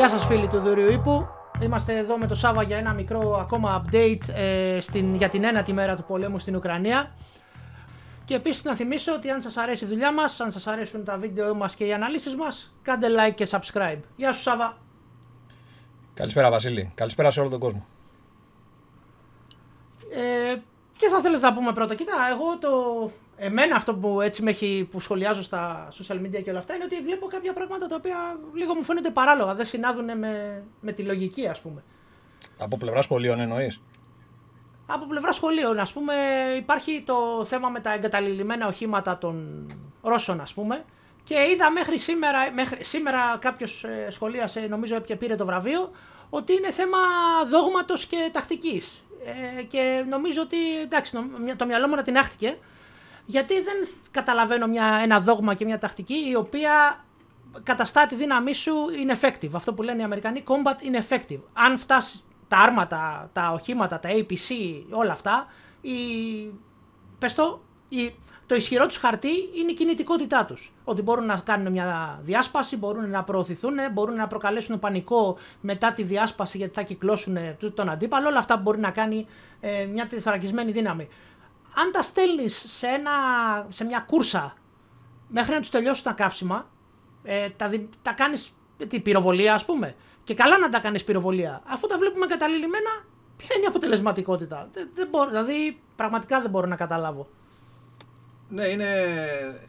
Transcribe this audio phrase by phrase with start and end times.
[0.00, 1.28] Γεια σας φίλοι του Δουρίου Ήπου.
[1.60, 5.72] Είμαστε εδώ με το Σάβα για ένα μικρό ακόμα update ε, στην, για την ένατη
[5.72, 7.14] μέρα του πολέμου στην Ουκρανία.
[8.24, 11.18] Και επίσης να θυμίσω ότι αν σας αρέσει η δουλειά μας, αν σας αρέσουν τα
[11.18, 13.98] βίντεο μας και οι αναλύσεις μας, κάντε like και subscribe.
[14.16, 14.78] Γεια σου Σάβα.
[16.14, 16.92] Καλησπέρα Βασίλη.
[16.94, 17.86] Καλησπέρα σε όλο τον κόσμο.
[20.12, 20.54] Ε,
[20.98, 21.94] τι θα θέλεις να πούμε πρώτα.
[21.94, 22.70] Κοίτα, εγώ το...
[23.42, 26.84] Εμένα αυτό που έτσι με έχει, που σχολιάζω στα social media και όλα αυτά είναι
[26.84, 28.16] ότι βλέπω κάποια πράγματα τα οποία
[28.54, 29.54] λίγο μου φαίνονται παράλογα.
[29.54, 31.82] Δεν συνάδουν με, με τη λογική, ας πούμε.
[32.58, 33.80] Από πλευρά σχολείων εννοείς;
[34.86, 36.14] Από πλευρά σχολείων, ας πούμε,
[36.56, 39.66] υπάρχει το θέμα με τα εγκαταλειμμένα οχήματα των
[40.02, 40.84] Ρώσων, ας πούμε.
[41.24, 45.90] Και είδα μέχρι σήμερα, μέχρι, σήμερα κάποιος ε, σχολίασε, νομίζω και πήρε το βραβείο,
[46.30, 46.98] ότι είναι θέμα
[47.48, 49.02] δόγματος και τακτικής.
[49.58, 51.12] Ε, και νομίζω ότι εντάξει,
[51.56, 52.58] το μυαλό μου να την άχτηκε.
[53.30, 57.04] Γιατί δεν καταλαβαίνω μια, ένα δόγμα και μια τακτική η οποία
[57.62, 59.50] καταστά τη δύναμή σου ineffective.
[59.52, 61.40] Αυτό που λένε οι Αμερικανοί, combat ineffective.
[61.52, 65.46] Αν φτάσει τα άρματα, τα οχήματα, τα APC, όλα αυτά,
[65.80, 65.96] η,
[67.18, 68.14] πες το, η,
[68.46, 70.72] το ισχυρό τους χαρτί είναι η κινητικότητά τους.
[70.84, 76.02] Ότι μπορούν να κάνουν μια διάσπαση, μπορούν να προωθηθούν, μπορούν να προκαλέσουν πανικό μετά τη
[76.02, 77.36] διάσπαση γιατί θα κυκλώσουν
[77.74, 78.28] τον αντίπαλο.
[78.28, 79.26] Όλα αυτά μπορεί να κάνει
[79.60, 81.08] ε, μια τεθωρακισμένη δύναμη.
[81.82, 82.86] Αν τα στέλνεις σε,
[83.68, 84.54] σε μια κούρσα
[85.28, 86.70] μέχρι να τους τελειώσουν τα καύσιμα,
[87.22, 87.70] ε, τα,
[88.02, 88.52] τα κάνεις
[88.88, 89.94] την πυροβολία, ας πούμε.
[90.24, 91.62] Και καλά να τα κάνεις πυροβολία.
[91.66, 92.90] Αφού τα βλέπουμε καταλήλυμένα,
[93.36, 97.26] ποια είναι η αποτελεσματικότητα; Δεν, δεν μπορώ, δηλαδή, πραγματικά δεν μπορώ να καταλάβω.
[98.48, 98.88] Ναι, είναι,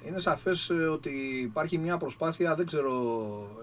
[0.04, 1.10] είναι σαφές ε, ότι
[1.44, 2.94] υπάρχει μια προσπάθεια, δεν ξέρω,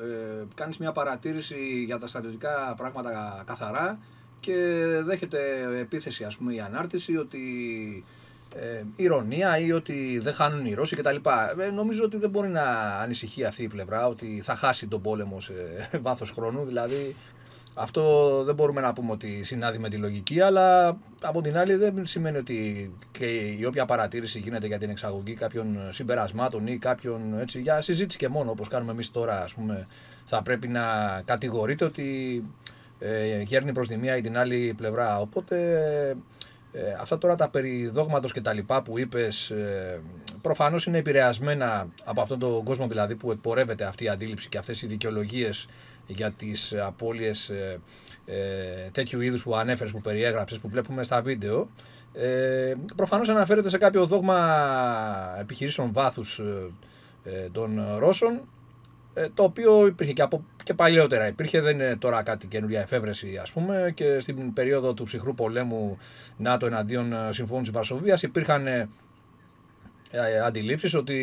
[0.02, 3.98] ε, κάνεις μια παρατήρηση για τα στρατιωτικά πράγματα καθαρά
[4.40, 4.54] και
[5.04, 5.38] δέχεται
[5.80, 7.38] επίθεση ας πούμε η ανάρτηση ότι
[8.54, 11.16] ε, ηρωνία ή ότι δεν χάνουν οι Ρώσοι κτλ.
[11.60, 12.64] Ε, νομίζω ότι δεν μπορεί να
[13.02, 15.52] ανησυχεί αυτή η πλευρά ότι θα χάσει τον πόλεμο σε
[16.02, 16.64] βάθος χρόνου.
[16.64, 17.16] Δηλαδή
[17.80, 22.06] αυτό δεν μπορούμε να πούμε ότι συνάδει με τη λογική, αλλά από την άλλη δεν
[22.06, 23.24] σημαίνει ότι και
[23.58, 28.28] η όποια παρατήρηση γίνεται για την εξαγωγή κάποιων συμπερασμάτων ή κάποιων έτσι, για συζήτηση και
[28.28, 29.86] μόνο, όπως κάνουμε εμείς τώρα, ας πούμε,
[30.24, 30.82] θα πρέπει να
[31.24, 32.44] κατηγορείται ότι
[32.98, 35.18] ε, γέρνει προς τη μία ή την άλλη πλευρά.
[35.18, 35.56] Οπότε
[36.86, 40.00] ε, αυτά τώρα τα περί δόγματος και τα λοιπά που είπες ε,
[40.40, 44.82] προφανώς είναι επηρεασμένα από αυτόν τον κόσμο δηλαδή που εκπορεύεται αυτή η αντίληψη και αυτές
[44.82, 45.68] οι δικαιολογίες
[46.06, 47.80] για τις απώλειες ε,
[48.26, 51.68] ε, τέτοιου είδους που ανέφερες, που περιέγραψες, που βλέπουμε στα βίντεο.
[52.12, 56.38] Ε, προφανώς αναφέρεται σε κάποιο δόγμα επιχειρήσεων βάθους
[57.24, 58.40] ε, των Ρώσων ε,
[59.34, 61.26] το οποίο υπήρχε και, από, και παλιότερα.
[61.26, 65.98] Υπήρχε, δεν είναι τώρα κάτι καινούρια εφεύρεση ας πούμε και στην περίοδο του ψυχρού πολέμου
[66.36, 68.88] ΝΑΤΟ εναντίον ε, Συμφώνου της Βαρσοβίας υπήρχαν ε,
[70.44, 71.14] αντιλήψεις ότι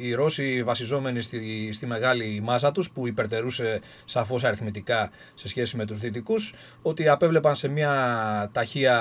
[0.00, 5.84] οι Ρώσοι βασιζόμενοι στη, στη μεγάλη μάζα τους που υπερτερούσε σαφώς αριθμητικά σε σχέση με
[5.84, 8.96] τους Δυτικούς ότι απέβλεπαν σε μια ταχεία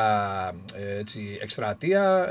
[1.00, 2.28] έτσι, εκστρατεία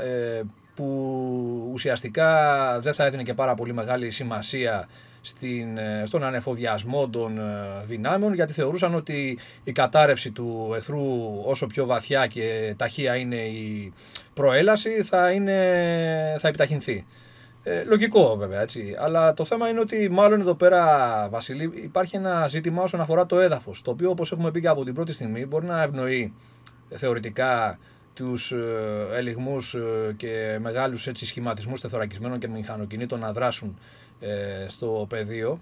[0.75, 4.87] που ουσιαστικά δεν θα έδινε και πάρα πολύ μεγάλη σημασία
[5.21, 11.01] στην, ε, στον ανεφοδιασμό των ε, δυνάμεων γιατί θεωρούσαν ότι η κατάρρευση του εχθρού
[11.45, 13.93] όσο πιο βαθιά και ταχεία είναι η
[14.33, 15.57] προέλαση θα, είναι,
[16.39, 17.05] θα επιταχυνθεί.
[17.63, 18.95] Ε, λογικό βέβαια έτσι.
[18.99, 23.39] Αλλά το θέμα είναι ότι μάλλον εδώ πέρα, Βασίλη, υπάρχει ένα ζήτημα όσον αφορά το
[23.39, 26.33] έδαφος, το οποίο όπως έχουμε πει και από την πρώτη στιγμή μπορεί να ευνοεί
[26.89, 27.79] θεωρητικά
[28.13, 28.53] τους
[29.15, 29.75] ελιγμούς
[30.17, 33.77] και μεγάλους έτσι, σχηματισμούς τεθωρακισμένων και μηχανοκινήτων να δράσουν
[34.21, 35.59] ε, στο πεδίο.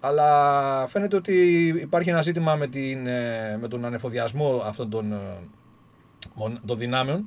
[0.00, 6.58] Αλλά φαίνεται ότι υπάρχει ένα ζήτημα με, την, ε, με τον ανεφοδιασμό αυτών των, ε,
[6.66, 7.26] των δυνάμεων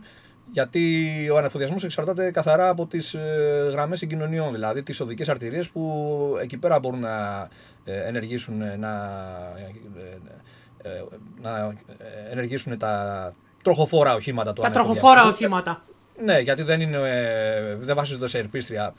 [0.52, 6.38] γιατί ο ανεφοδιασμός εξαρτάται καθαρά από τις ε, γραμμές συγκοινωνιών, δηλαδή τις οδικές αρτηρίες που
[6.42, 7.48] εκεί πέρα μπορούν να
[7.84, 9.12] ενεργήσουν, να,
[11.42, 11.74] να
[12.32, 13.34] ενεργήσουν τα
[13.64, 14.54] τροχοφόρα οχήματα.
[14.54, 15.84] Τα τροχοφόρα οχήματα.
[16.24, 17.00] Ναι, γιατί δεν, είναι,
[17.80, 18.94] δεν βασίζονται σε ερπίστρια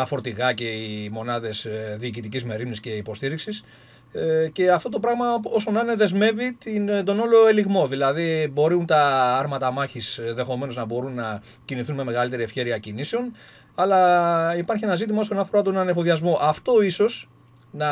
[0.00, 3.64] τα φορτηγά και οι μονάδες ε, διοικητικής μερίμνης και υποστήριξης
[4.12, 7.86] ε, και αυτό το πράγμα όσο να είναι δεσμεύει την, ε, τον όλο ελιγμό.
[7.86, 13.32] Δηλαδή μπορούν τα άρματα μάχης δεχομένως να μπορούν να κινηθούν με μεγαλύτερη ευχαίρεια κινήσεων
[13.74, 16.38] αλλά υπάρχει ένα ζήτημα όσον αφορά τον ανεφοδιασμό.
[16.40, 17.28] Αυτό ίσως
[17.70, 17.90] να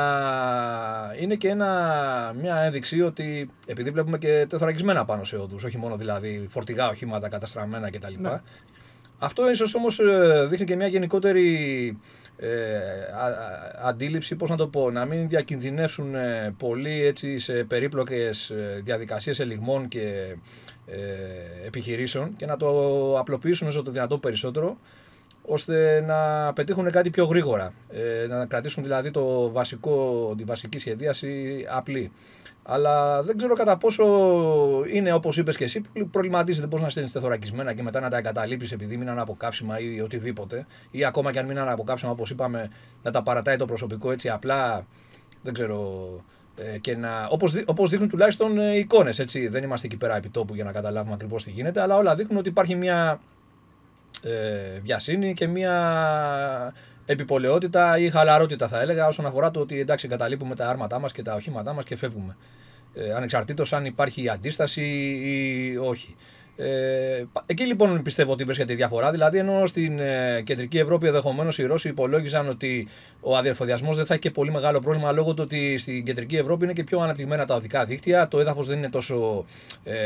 [1.20, 5.96] είναι και ένα, μια ένδειξη ότι επειδή βλέπουμε και τεθωρακισμένα πάνω σε όδους, όχι μόνο
[5.96, 8.14] δηλαδή φορτηγά οχήματα καταστραμμένα κτλ.
[8.18, 8.40] Ναι.
[9.18, 11.98] Αυτό ίσως όμως ε, δείχνει και μια γενικότερη
[12.36, 12.48] ε,
[13.82, 19.40] αντίληψη, πώς να το πω, να μην διακινδυνεύσουν ε, πολύ έτσι, σε περίπλοκες ε, διαδικασίες
[19.40, 20.36] ελιγμών και
[20.86, 22.68] ε, επιχειρήσεων και να το
[23.18, 24.78] απλοποιήσουν όσο το δυνατόν περισσότερο,
[25.42, 27.72] ώστε να πετύχουν κάτι πιο γρήγορα.
[27.90, 32.12] Ε, να κρατήσουν δηλαδή το βασικό, τη βασική σχεδίαση απλή.
[32.70, 34.04] Αλλά δεν ξέρω κατά πόσο
[34.92, 35.80] είναι όπως είπες και εσύ,
[36.10, 40.00] προβληματίζεται πώς να στέλνει τεθωρακισμένα και μετά να τα εγκαταλείψεις επειδή μείναν από καύσιμα ή
[40.00, 40.66] οτιδήποτε.
[40.90, 42.70] Ή ακόμα και αν μείναν από καύσιμα, όπως είπαμε,
[43.02, 44.86] να τα παρατάει το προσωπικό έτσι απλά.
[45.42, 46.08] Δεν ξέρω.
[46.56, 50.28] Ε, και να, όπως, όπως δείχνουν τουλάχιστον ε, εικόνες, έτσι, δεν είμαστε εκεί πέρα επί
[50.28, 53.20] τόπου για να καταλάβουμε ακριβώς τι γίνεται, αλλά όλα δείχνουν ότι υπάρχει μια
[54.22, 55.74] ε, βιασύνη και μια
[57.10, 61.22] επιπολαιότητα ή χαλαρότητα θα έλεγα όσον αφορά το ότι εντάξει εγκαταλείπουμε τα άρματά μας και
[61.22, 62.36] τα οχήματά μας και φεύγουμε.
[62.94, 64.82] Ε, ανεξαρτήτως αν υπάρχει αντίσταση
[65.22, 66.16] ή όχι.
[66.60, 69.10] Ε, εκεί λοιπόν πιστεύω ότι βρίσκεται η διαφορά.
[69.10, 72.88] Δηλαδή, ενώ στην ε, κεντρική Ευρώπη ενδεχομένως οι Ρώσοι υπολόγιζαν ότι
[73.20, 76.64] ο αδιαφοδιασμό δεν θα έχει και πολύ μεγάλο πρόβλημα λόγω του ότι στην κεντρική Ευρώπη
[76.64, 78.28] είναι και πιο αναπτυγμένα τα οδικά δίκτυα.
[78.28, 79.44] Το έδαφος δεν είναι τόσο
[79.84, 79.96] ε,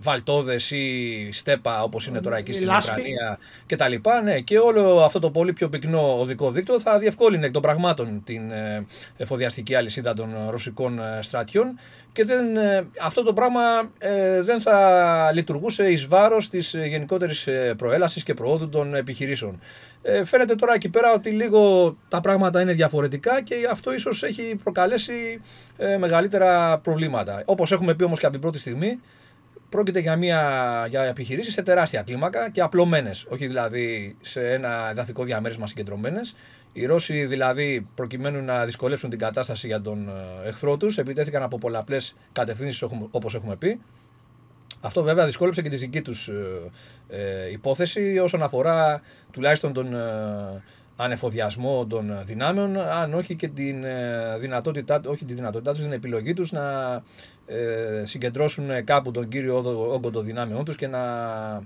[0.00, 3.94] βαλτόδες ή στέπα όπως είναι τώρα εκεί στην Ουκρανία κτλ.
[4.24, 8.22] Ναι, και όλο αυτό το πολύ πιο πυκνό οδικό δίκτυο θα διευκόλυνε εκ των πραγμάτων
[8.24, 8.86] την ε,
[9.16, 11.78] εφοδιαστική αλυσίδα των ρωσικών ε, στρατιών
[12.14, 13.60] και δεν, ε, αυτό το πράγμα
[13.98, 19.58] ε, δεν θα λειτουργούσε εις βάρος της ε, γενικότερης προέλασης και προόδου των επιχειρήσεων.
[20.02, 24.56] Ε, φαίνεται τώρα εκεί πέρα ότι λίγο τα πράγματα είναι διαφορετικά και αυτό ίσως έχει
[24.62, 25.40] προκαλέσει
[25.98, 27.42] μεγαλύτερα προβλήματα.
[27.44, 29.00] Όπως έχουμε πει όμως και από την πρώτη στιγμή,
[29.68, 35.24] πρόκειται για, μια, για επιχειρήσεις σε τεράστια κλίμακα και απλωμένες, όχι δηλαδή σε ένα εδαφικό
[35.24, 36.34] διαμέρισμα συγκεντρωμένες
[36.76, 41.58] οι Ρώσοι δηλαδή προκειμένου να δυσκολεύσουν την κατάσταση για τον ε, εχθρό τους, επιτέθηκαν από
[41.58, 43.80] πολλαπλές κατευθύνσεις όπως έχουμε πει.
[44.80, 46.70] Αυτό βέβαια δυσκόλεψε και τη δική τους ε,
[47.08, 49.00] ε, υπόθεση όσον αφορά
[49.30, 50.62] τουλάχιστον τον ε,
[50.96, 53.84] ανεφοδιασμό των δυνάμεων, αν όχι και την
[54.38, 57.02] δυνατότητά, όχι τη δυνατότητά τους, την επιλογή τους να
[57.46, 59.56] ε, συγκεντρώσουν κάπου τον κύριο
[59.92, 61.62] όγκο των δυνάμεών τους και να ε,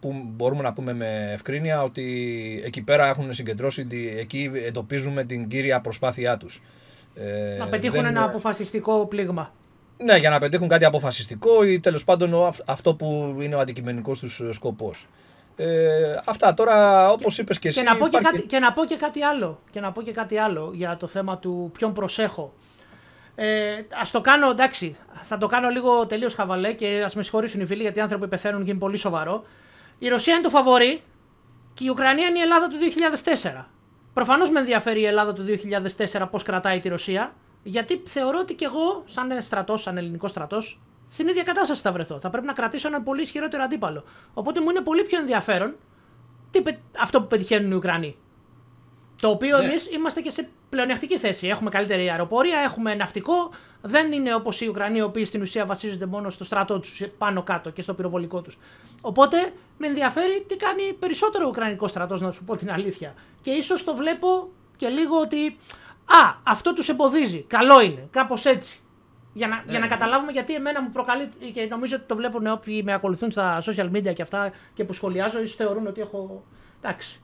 [0.00, 3.86] που μπορούμε να πούμε με ευκρίνεια ότι εκεί πέρα έχουν συγκεντρώσει,
[4.18, 6.62] εκεί εντοπίζουμε την κύρια προσπάθειά τους.
[7.14, 9.52] Ε, να πετύχουν ένα αποφασιστικό πλήγμα.
[9.96, 14.42] Ναι, για να πετύχουν κάτι αποφασιστικό ή τέλος πάντων αυτό που είναι ο αντικειμενικός τους
[14.50, 15.06] σκοπός.
[15.56, 17.78] Ε, αυτά τώρα όπως είπες και εσύ.
[17.78, 19.60] Και να, πω και, κάτι, και να πω και κάτι άλλο.
[19.70, 22.52] Και να πω και κάτι άλλο για το θέμα του ποιον προσέχω.
[23.34, 27.60] Ε, ας το κάνω, εντάξει, θα το κάνω λίγο τελείως χαβαλέ και ας με συγχωρήσουν
[27.60, 29.44] οι φίλοι γιατί οι άνθρωποι πεθαίνουν και είναι πολύ σοβαρό.
[29.98, 31.02] Η Ρωσία είναι το φαβορή
[31.74, 32.76] και η Ουκρανία είναι η Ελλάδα του
[33.42, 33.64] 2004.
[34.12, 35.44] Προφανώς με ενδιαφέρει η Ελλάδα του
[36.12, 40.80] 2004 πώς κρατάει τη Ρωσία, γιατί θεωρώ ότι και εγώ, σαν στρατός, σαν ελληνικός στρατός,
[41.10, 42.20] στην ίδια κατάσταση θα βρεθώ.
[42.20, 44.04] Θα πρέπει να κρατήσω έναν πολύ ισχυρότερο αντίπαλο.
[44.34, 45.76] Οπότε μου είναι πολύ πιο ενδιαφέρον
[46.50, 46.62] τι,
[47.00, 48.16] αυτό που πετυχαίνουν οι Ουκρανοί.
[49.20, 49.64] Το οποίο ναι.
[49.64, 51.46] εμείς είμαστε και σε πλεονεκτική θέση.
[51.46, 53.50] Έχουμε καλύτερη αεροπορία, έχουμε ναυτικό.
[53.80, 57.42] Δεν είναι όπως οι Ουκρανοί, οι οποίοι στην ουσία βασίζονται μόνο στο στρατό τους πάνω
[57.42, 58.58] κάτω και στο πυροβολικό τους.
[59.00, 63.14] Οπότε με ενδιαφέρει τι κάνει περισσότερο ο Ουκρανικός στρατός, να σου πω την αλήθεια.
[63.40, 65.56] Και ίσως το βλέπω και λίγο ότι.
[66.04, 67.44] Α, αυτό τους εμποδίζει.
[67.48, 68.08] Καλό είναι.
[68.10, 68.78] Κάπως έτσι.
[69.32, 69.90] Για να, για να ναι.
[69.90, 73.90] καταλάβουμε γιατί εμένα μου προκαλεί και νομίζω ότι το βλέπουν όποιοι με ακολουθούν στα social
[73.90, 76.44] media και αυτά και που σχολιάζω, ίσως θεωρούν ότι έχω.
[76.82, 77.23] Εντάξει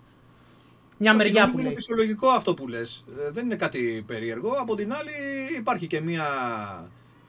[1.02, 3.04] μια μεριά που Είναι φυσιολογικό αυτό που λες.
[3.26, 4.50] Ε, δεν είναι κάτι περίεργο.
[4.50, 5.10] Από την άλλη
[5.58, 6.26] υπάρχει και μια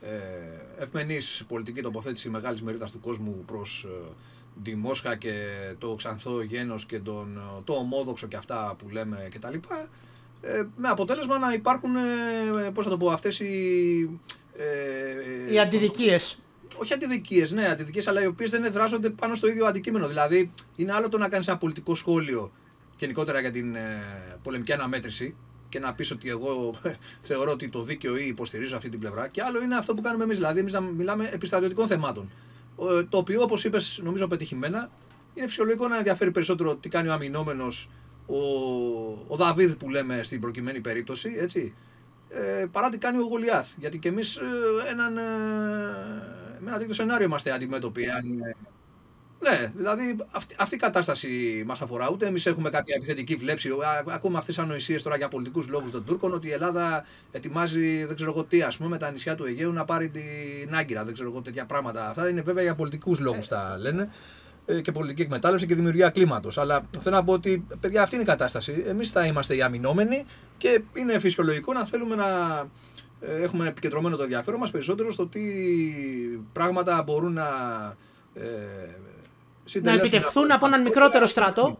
[0.01, 4.11] ε, ευμενής πολιτική τοποθέτηση μεγάλης μερίδας του κόσμου προς ε,
[4.63, 5.33] τη Μόσχα και
[5.77, 9.53] το ξανθό γένος και τον, ε, το ομόδοξο και αυτά που λέμε κτλ.
[10.41, 14.19] Ε, με αποτέλεσμα να υπάρχουν, ε, πώς θα το πω, αυτές οι...
[15.47, 16.39] Ε, οι αντιδικίες.
[16.77, 20.07] Όχι αντιδικίες, ναι, αντιδικίες, αλλά οι οποίες δεν εδράζονται πάνω στο ίδιο αντικείμενο.
[20.07, 22.51] Δηλαδή, είναι άλλο το να κάνεις ένα πολιτικό σχόλιο
[23.01, 24.03] γενικότερα για την ε,
[24.43, 25.35] πολεμική αναμέτρηση
[25.69, 26.75] και να πεις ότι εγώ
[27.29, 29.27] θεωρώ ότι το δίκαιο ή υποστηρίζω αυτή την πλευρά.
[29.27, 32.31] Και άλλο είναι αυτό που κάνουμε εμείς, δηλαδή εμείς να μιλάμε επί στρατιωτικών θεμάτων.
[33.09, 34.89] Το οποίο, όπως είπες, νομίζω πετυχημένα,
[35.33, 37.89] είναι φυσιολογικό να ενδιαφέρει περισσότερο τι κάνει ο αμυνόμενος,
[38.25, 38.37] ο,
[39.27, 41.73] ο Δαβίδ που λέμε στην προκειμένη περίπτωση, έτσι,
[42.29, 43.67] ε, παρά τι κάνει ο Γολιάθ.
[43.77, 44.43] Γιατί και εμείς ε,
[44.91, 45.21] έναν, ε,
[46.59, 48.09] με ένα τέτοιο σενάριο είμαστε αντιμέτωποι.
[48.09, 48.23] Αν,
[49.41, 52.09] ναι, δηλαδή αυτή, αυτή η κατάσταση μας αφορά.
[52.11, 53.69] Ούτε εμείς έχουμε κάποια επιθετική βλέψη.
[54.07, 58.15] Ακούμε αυτές τι ανοησίε τώρα για πολιτικούς λόγους των Τούρκων ότι η Ελλάδα ετοιμάζει δεν
[58.15, 61.03] ξέρω εγώ τι, ας πούμε, με τα νησιά του Αιγαίου να πάρει την Άγκυρα.
[61.03, 62.09] Δεν ξέρω εγώ τέτοια πράγματα.
[62.09, 64.09] Αυτά είναι βέβαια για πολιτικούς λόγους τα λένε
[64.65, 66.57] ε, και πολιτική εκμετάλλευση και δημιουργία κλίματος.
[66.57, 68.83] Αλλά θέλω να πω ότι, παιδιά, αυτή είναι η κατάσταση.
[68.87, 70.25] Εμείς θα είμαστε οι αμυνόμενοι
[70.57, 72.25] και είναι φυσιολογικό να θέλουμε να
[73.19, 75.41] ε, έχουμε επικεντρωμένο το ενδιαφέρον μας περισσότερο στο τι
[76.53, 77.47] πράγματα μπορούν να
[78.33, 78.43] ε,
[79.81, 81.79] να επιτευχθούν από έναν μικρότερο στρατό.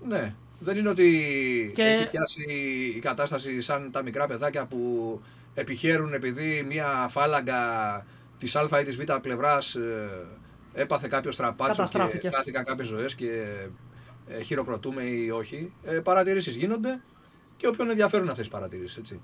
[0.00, 0.34] Ναι.
[0.58, 1.82] Δεν είναι ότι και...
[1.82, 2.44] έχει πιάσει
[2.96, 5.20] η κατάσταση σαν τα μικρά παιδάκια που
[5.54, 7.56] επιχαίρουν επειδή μια φάλαγγα
[8.38, 10.08] της α ή της β πλευράς ε,
[10.72, 11.88] έπαθε κάποιο στραπάτσο
[12.20, 13.44] και χάθηκαν κάποιες ζωές και
[14.28, 15.72] ε, χειροκροτούμε ή όχι.
[15.82, 17.00] Ε, παρατηρήσεις γίνονται
[17.56, 18.96] και όποιον ενδιαφέρουν αυτέ τι παρατηρήσεις.
[18.96, 19.22] Έτσι.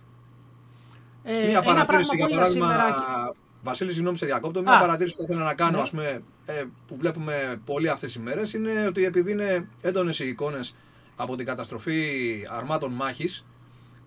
[1.23, 2.95] Ε, Μία ένα παρατήρηση για πράγμα που παράδειγμα.
[3.07, 4.63] σήμερα- Βασίλης, συγγνώμη, σε διακόπτω.
[4.63, 4.81] Μία Α.
[4.81, 5.83] παρατήρηση που θα ήθελα να κάνω, Ναι.
[5.83, 10.29] ας πούμε, ε, που βλέπουμε πολύ αυτές τις μέρε, είναι ότι επειδή είναι έντονες οι
[10.29, 10.75] εικόνες
[11.17, 12.03] από την καταστροφή
[12.51, 13.45] αρμάτων μάχης,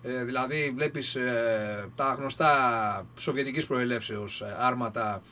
[0.02, 5.22] ε, δηλαδή βλέπεις ε, τα γνωστά σοβιετικής προελεύσεως ε, άρματα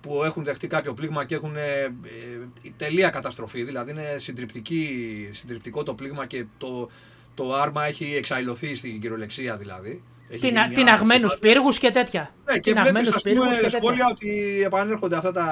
[0.00, 1.90] που έχουν δεχτεί κάποιο πλήγμα και έχουν ε, ε,
[2.76, 6.90] τελεία καταστροφή, δηλαδή είναι συντριπτική, συντριπτικό το πλήγμα και το,
[7.34, 10.02] το άρμα έχει εξαϊλωθεί στην κυριολεξία δηλαδή.
[10.32, 12.34] Έχει Την, γίνει μια- τυναγμένου πύργους και τέτοια.
[12.44, 13.78] ναι, και Τυναγμένους βλέπεις ας πύργους πούμε και τέτοια.
[13.78, 15.46] σχόλια ότι επανέρχονται αυτά τα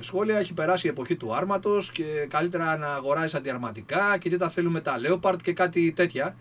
[0.00, 4.48] σχόλια, έχει περάσει η εποχή του άρματος και καλύτερα να αγοράζεις αντιαρματικά και τι τα
[4.48, 6.36] θέλουμε τα Leopard και κάτι τέτοια.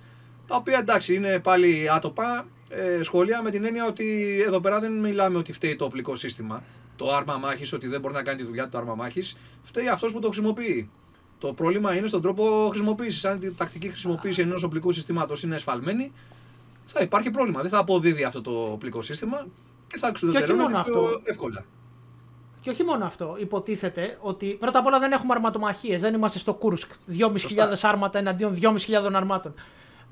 [0.47, 4.91] Τα οποία εντάξει είναι πάλι άτοπα ε, σχόλια με την έννοια ότι εδώ πέρα δεν
[4.99, 6.63] μιλάμε ότι φταίει το οπλικό σύστημα,
[6.95, 9.87] το άρμα μάχης, ότι δεν μπορεί να κάνει τη δουλειά του το άρμα μάχης, φταίει
[9.87, 10.89] αυτός που το χρησιμοποιεί.
[11.37, 13.25] Το πρόβλημα είναι στον τρόπο χρησιμοποίησης.
[13.25, 16.11] Αν η τακτική χρησιμοποίηση ενός οπλικού συστήματος είναι εσφαλμένη,
[16.85, 17.61] θα υπάρχει πρόβλημα.
[17.61, 19.47] Δεν θα αποδίδει αυτό το οπλικό σύστημα
[19.87, 21.19] και θα εξουδετερώνεται μόνο πιο αυτό.
[21.23, 21.65] εύκολα.
[22.61, 23.35] Και όχι μόνο αυτό.
[23.39, 26.01] Υποτίθεται ότι πρώτα απ' όλα δεν έχουμε αρματομαχίες.
[26.01, 26.91] Δεν είμαστε στο Κούρσκ.
[27.19, 27.33] 2.500
[27.81, 29.53] άρματα εναντίον 2.500 αρμάτων.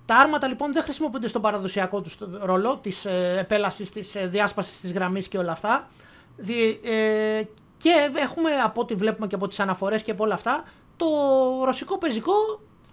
[0.05, 4.79] Τα άρματα λοιπόν δεν χρησιμοποιούνται στον παραδοσιακό τους ρόλο της ε, επέλασης, της ε, διάσπασης
[4.79, 5.89] της γραμμής και όλα αυτά.
[6.37, 7.43] Δι- ε,
[7.77, 10.63] και έχουμε από ό,τι βλέπουμε και από τις αναφορές και από όλα αυτά,
[10.97, 11.05] το
[11.65, 12.33] ρωσικό πεζικό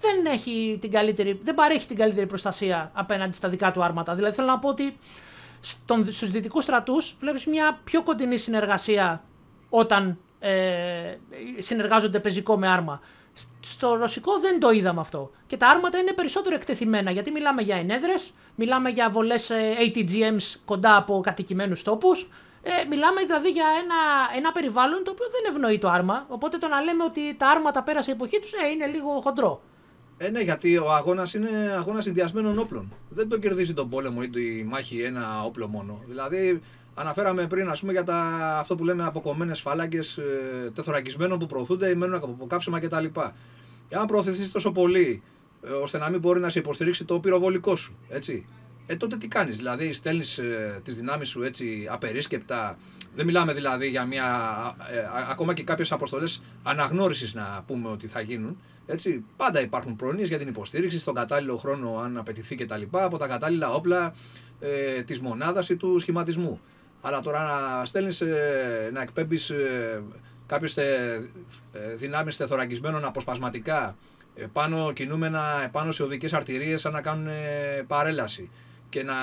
[0.01, 4.15] δεν, έχει την καλύτερη, δεν παρέχει την καλύτερη προστασία απέναντι στα δικά του άρματα.
[4.15, 4.97] Δηλαδή θέλω να πω ότι
[5.61, 9.23] στον, στους δυτικούς στρατούς βλέπεις μια πιο κοντινή συνεργασία
[9.69, 11.15] όταν ε,
[11.59, 13.01] συνεργάζονται πεζικό με άρμα.
[13.35, 15.31] Σ- Στο ρωσικό δεν το είδαμε αυτό.
[15.47, 20.57] Και τα άρματα είναι περισσότερο εκτεθειμένα γιατί μιλάμε για ενέδρες, μιλάμε για βολές ε, ATGMs
[20.65, 22.29] κοντά από κατοικημένους τόπους.
[22.63, 23.95] Ε, μιλάμε δηλαδή για ένα,
[24.37, 26.25] ένα περιβάλλον το οποίο δεν ευνοεί το άρμα.
[26.29, 29.61] Οπότε το να λέμε ότι τα άρματα πέρασε η εποχή τους ε, είναι λίγο χοντρό.
[30.21, 31.49] Ε, ναι, γιατί ο αγώνας είναι
[31.79, 32.93] αγώνας συνδυασμένων όπλων.
[33.09, 36.03] Δεν το κερδίζει τον πόλεμο ή τη μάχη ένα όπλο μόνο.
[36.07, 36.61] Δηλαδή,
[36.95, 38.17] αναφέραμε πριν ας πούμε, για τα,
[38.59, 43.05] αυτό που λέμε αποκομμένες φάλαγγε ε, τεθωρακισμένων που προωθούνται ή μένουν από καύσιμα κτλ.
[43.89, 45.23] Εάν προωθηθείς τόσο πολύ
[45.63, 48.47] ε, ώστε να μην μπορεί να σε υποστηρίξει το πυροβολικό σου, έτσι.
[48.91, 52.79] Ε, τότε τι κάνεις, δηλαδή στέλνεις ε, τις δυνάμεις σου έτσι απερίσκεπτα;
[53.15, 54.25] Δεν μιλάμε δηλαδή για μια.
[54.93, 58.61] ε, α- ακόμα και κάποιες αποστολές αναγνώρισης να πούμε ότι θα γίνουν.
[58.87, 62.83] Έτσι, πάντα υπάρχουν πρόνοιε για την υποστήριξη στον κατάλληλο χρόνο, αν απαιτηθεί κτλ.
[62.91, 64.13] από τα κατάλληλα όπλα
[64.61, 66.61] ε, της μονάδας ή του σχηματισμού.
[67.01, 70.03] Αλλά τώρα να στέλνεις, ε, να εκπέμπεις ε,
[70.47, 71.21] κάποιες ε,
[71.97, 73.97] δυνάμεις θωρακισμένων αποσπασματικά
[74.35, 78.51] ε, πάνω κινούμενα επάνω σε οδικές αρτηρίες σαν να κάνουν ε, παρέλαση
[78.89, 79.15] και να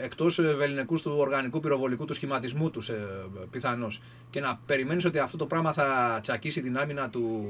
[0.00, 3.06] ε, εκτός ε, βεληνικού του οργανικού πυροβολικού του σχηματισμού τους ε,
[3.50, 7.46] πιθανώς και να περιμένεις ότι αυτό το πράγμα θα τσακίσει την άμυνα του,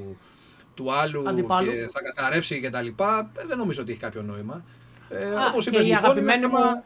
[0.75, 1.71] του άλλου Αντιπάλου.
[1.73, 4.65] και θα καταρρεύσει και τα λοιπά, ε, δεν νομίζω ότι έχει κάποιο νόημα.
[5.09, 6.83] Ε, Α, όπως και είπες, η λοιπόν, αγαπημένη είναι θέμα- μου-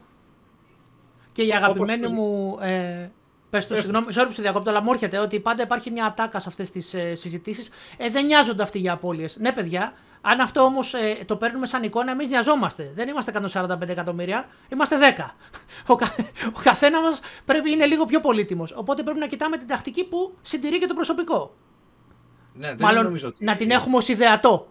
[1.31, 2.57] Και η Όπως αγαπημένη είπες- μου.
[2.61, 3.11] Ε,
[3.49, 3.75] πες το, Πες το.
[3.75, 6.71] συγγνώμη, sorry που σε διακόπτω, αλλά μου έρχεται ότι πάντα υπάρχει μια ατάκα σε αυτές
[6.71, 7.69] τις ε, συζητήσεις.
[7.97, 9.37] Ε, δεν νοιάζονται αυτοί για απώλειες.
[9.39, 12.91] Ναι, παιδιά, αν αυτό όμως ε, το παίρνουμε σαν εικόνα, εμείς νοιαζόμαστε.
[12.95, 15.29] Δεν είμαστε 145 εκατομμύρια, είμαστε 10.
[15.85, 16.15] Ο, κα,
[16.57, 18.73] ο καθένας μας πρέπει είναι λίγο πιο πολύτιμος.
[18.75, 21.55] Οπότε πρέπει να κοιτάμε την τακτική που συντηρεί και το προσωπικό.
[22.53, 23.43] Ναι, δεν Μάλλον νομίζω ότι...
[23.43, 24.67] να την έχουμε ως ιδεατό.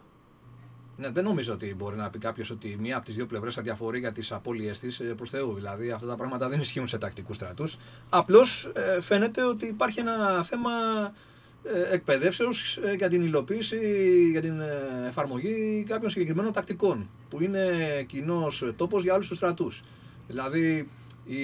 [0.97, 3.99] Ναι, δεν νομίζω ότι μπορεί να πει κάποιος ότι μία από τις δύο πλευρές αδιαφορεί
[3.99, 5.55] για τις απώλειές της προς Θεού.
[5.55, 7.76] Δηλαδή αυτά τα πράγματα δεν ισχύουν σε τακτικούς στρατούς.
[8.09, 10.71] Απλώς φαίνεται ότι υπάρχει ένα θέμα
[11.75, 13.78] ε, εκπαιδεύσεως για την υλοποίηση,
[14.30, 17.68] για την ε, εφαρμογή κάποιων συγκεκριμένων τακτικών που είναι
[18.06, 19.82] κοινός τόπος για όλους τους στρατούς.
[20.26, 20.88] Δηλαδή,
[21.25, 21.37] η,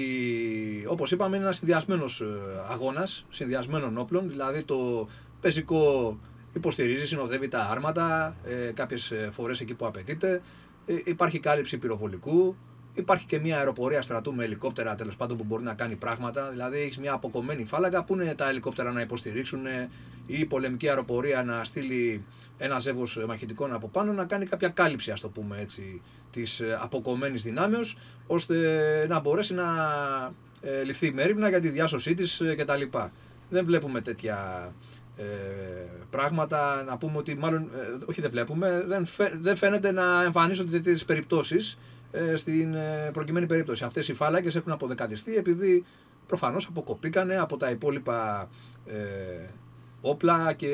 [0.86, 2.22] όπως είπαμε, είναι ένας συνδυασμένος
[2.70, 4.28] αγώνας, συνδυασμένων όπλων.
[4.28, 5.08] Δηλαδή, το
[5.40, 6.18] πεζικό
[6.52, 10.42] υποστηρίζει, συνοδεύει τα άρματα, ε, κάποιες ε, φορές εκεί που απαιτείται.
[10.86, 12.56] Ε, υπάρχει κάλυψη πυροβολικού.
[12.94, 16.48] Υπάρχει και μια αεροπορία στρατού με ελικόπτερα τέλος πάντων που μπορεί να κάνει πράγματα.
[16.50, 19.90] Δηλαδή έχεις μια αποκομμένη φάλαγγα που είναι τα ελικόπτερα να υποστηρίξουν ε,
[20.26, 22.24] ή η πολεμική αεροπορία να στείλει
[22.58, 27.42] ένα ζεύγος μαχητικών από πάνω να κάνει κάποια κάλυψη, ας το πούμε έτσι, της αποκομμένης
[27.42, 27.96] δυνάμεως,
[28.26, 28.56] ώστε
[29.08, 29.64] να μπορέσει να
[30.60, 32.82] ε, ληφθεί μέρημνα για τη διάσωσή της κτλ.
[33.48, 34.72] Δεν βλέπουμε τέτοια
[35.16, 35.24] ε,
[36.10, 40.70] πράγματα να πούμε ότι μάλλον, ε, όχι δεν βλέπουμε, δεν, φαι- δεν φαίνεται να εμφανίζονται
[40.70, 42.01] τέτοιες περιπτώσεις ε,
[42.36, 43.84] στην ε, προκειμένη περίπτωση.
[43.84, 45.84] Αυτές οι φάλακες έχουν αποδεκατιστεί επειδή
[46.26, 48.48] προφανώς αποκοπήκανε από τα υπόλοιπα
[48.86, 49.48] ε,
[50.00, 50.68] όπλα και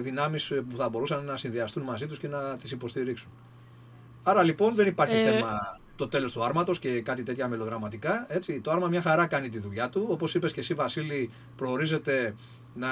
[0.00, 3.30] δυνάμεις που θα μπορούσαν να συνδυαστούν μαζί τους και να τις υποστηρίξουν.
[4.22, 8.26] Άρα λοιπόν δεν υπάρχει Ε, θέμα το τέλος του άρματος και κάτι τέτοια μελοδραματικά.
[8.28, 8.60] Έτσι.
[8.60, 10.06] Το άρμα μια χαρά κάνει τη δουλειά του.
[10.10, 12.34] Όπως είπες και εσύ Βασίλη, προορίζεται
[12.74, 12.88] να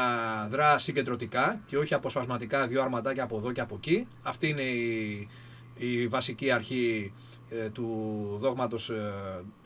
[0.50, 4.06] δρά συγκεντρωτικά και όχι αποσπασματικά δύο αρματάκια από εδώ και από εκεί.
[4.22, 5.28] Αυτή είναι η,
[5.74, 7.33] η βασική αρχή ε,
[7.72, 7.86] του
[8.40, 9.12] δόγματος ε,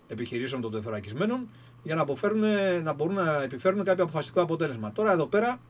[0.07, 1.49] επιχειρήσεων των τεθωρακισμένων
[1.83, 2.42] για να, αποφέρουν,
[2.83, 4.92] να μπορούν να επιφέρουν κάποιο αποφασιστικό αποτέλεσμα.
[4.92, 5.61] Τώρα εδώ πέρα,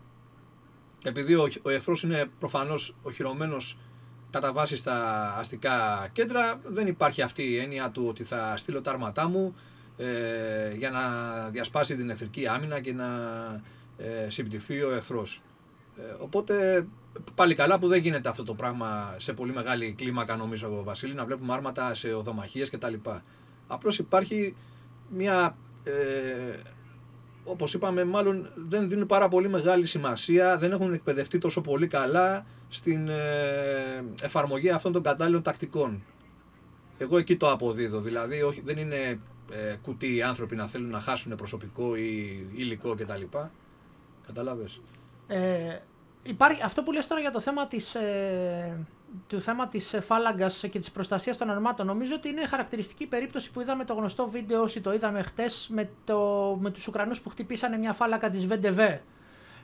[1.05, 3.79] επειδή ο, ο εχθρός είναι προφανώς οχυρωμένος
[4.31, 8.91] κατά βάση στα αστικά κέντρα, δεν υπάρχει αυτή η έννοια του ότι θα στείλω τα
[8.91, 9.55] άρματά μου
[9.97, 11.01] ε, για να
[11.51, 13.07] διασπάσει την εχθρική άμυνα και να
[13.97, 15.43] ε, συμπτυχθεί ο εχθρός.
[15.97, 16.87] Ε, οπότε
[17.35, 21.25] πάλι καλά που δεν γίνεται αυτό το πράγμα σε πολύ μεγάλη κλίμακα νομίζω Βασίλη να
[21.25, 22.95] βλέπουμε άρματα σε οδομαχίες κτλ.
[23.67, 24.55] Απλώς υπάρχει
[25.09, 26.59] μια ε,
[27.45, 32.47] όπως είπαμε μάλλον δεν δίνουν πάρα πολύ μεγάλη σημασία, δεν έχουν εκπαιδευτεί τόσο πολύ καλά
[32.69, 36.03] στην ε, εφαρμογή αυτών των κατάλληλων τακτικών.
[36.99, 39.21] Εγώ εκεί το αποδίδω, δηλαδή όχι, δεν είναι
[39.53, 43.23] ε, κουτί οι άνθρωποι να θέλουν να χάσουν προσωπικό ή υλικό κτλ.
[44.27, 44.81] Κατάλαβες.
[45.27, 45.79] Ε,
[46.23, 48.87] υπάρχει, αυτό που λες τώρα για το θέμα της, ε,
[49.27, 53.61] του θέμα της φάλαγγας και της προστασίας των αρμάτων νομίζω ότι είναι χαρακτηριστική περίπτωση που
[53.61, 56.19] είδαμε το γνωστό βίντεο όσοι το είδαμε χτες με, το,
[56.61, 58.99] με τους Ουκρανούς που χτυπήσανε μια φάλαγγα της VDV.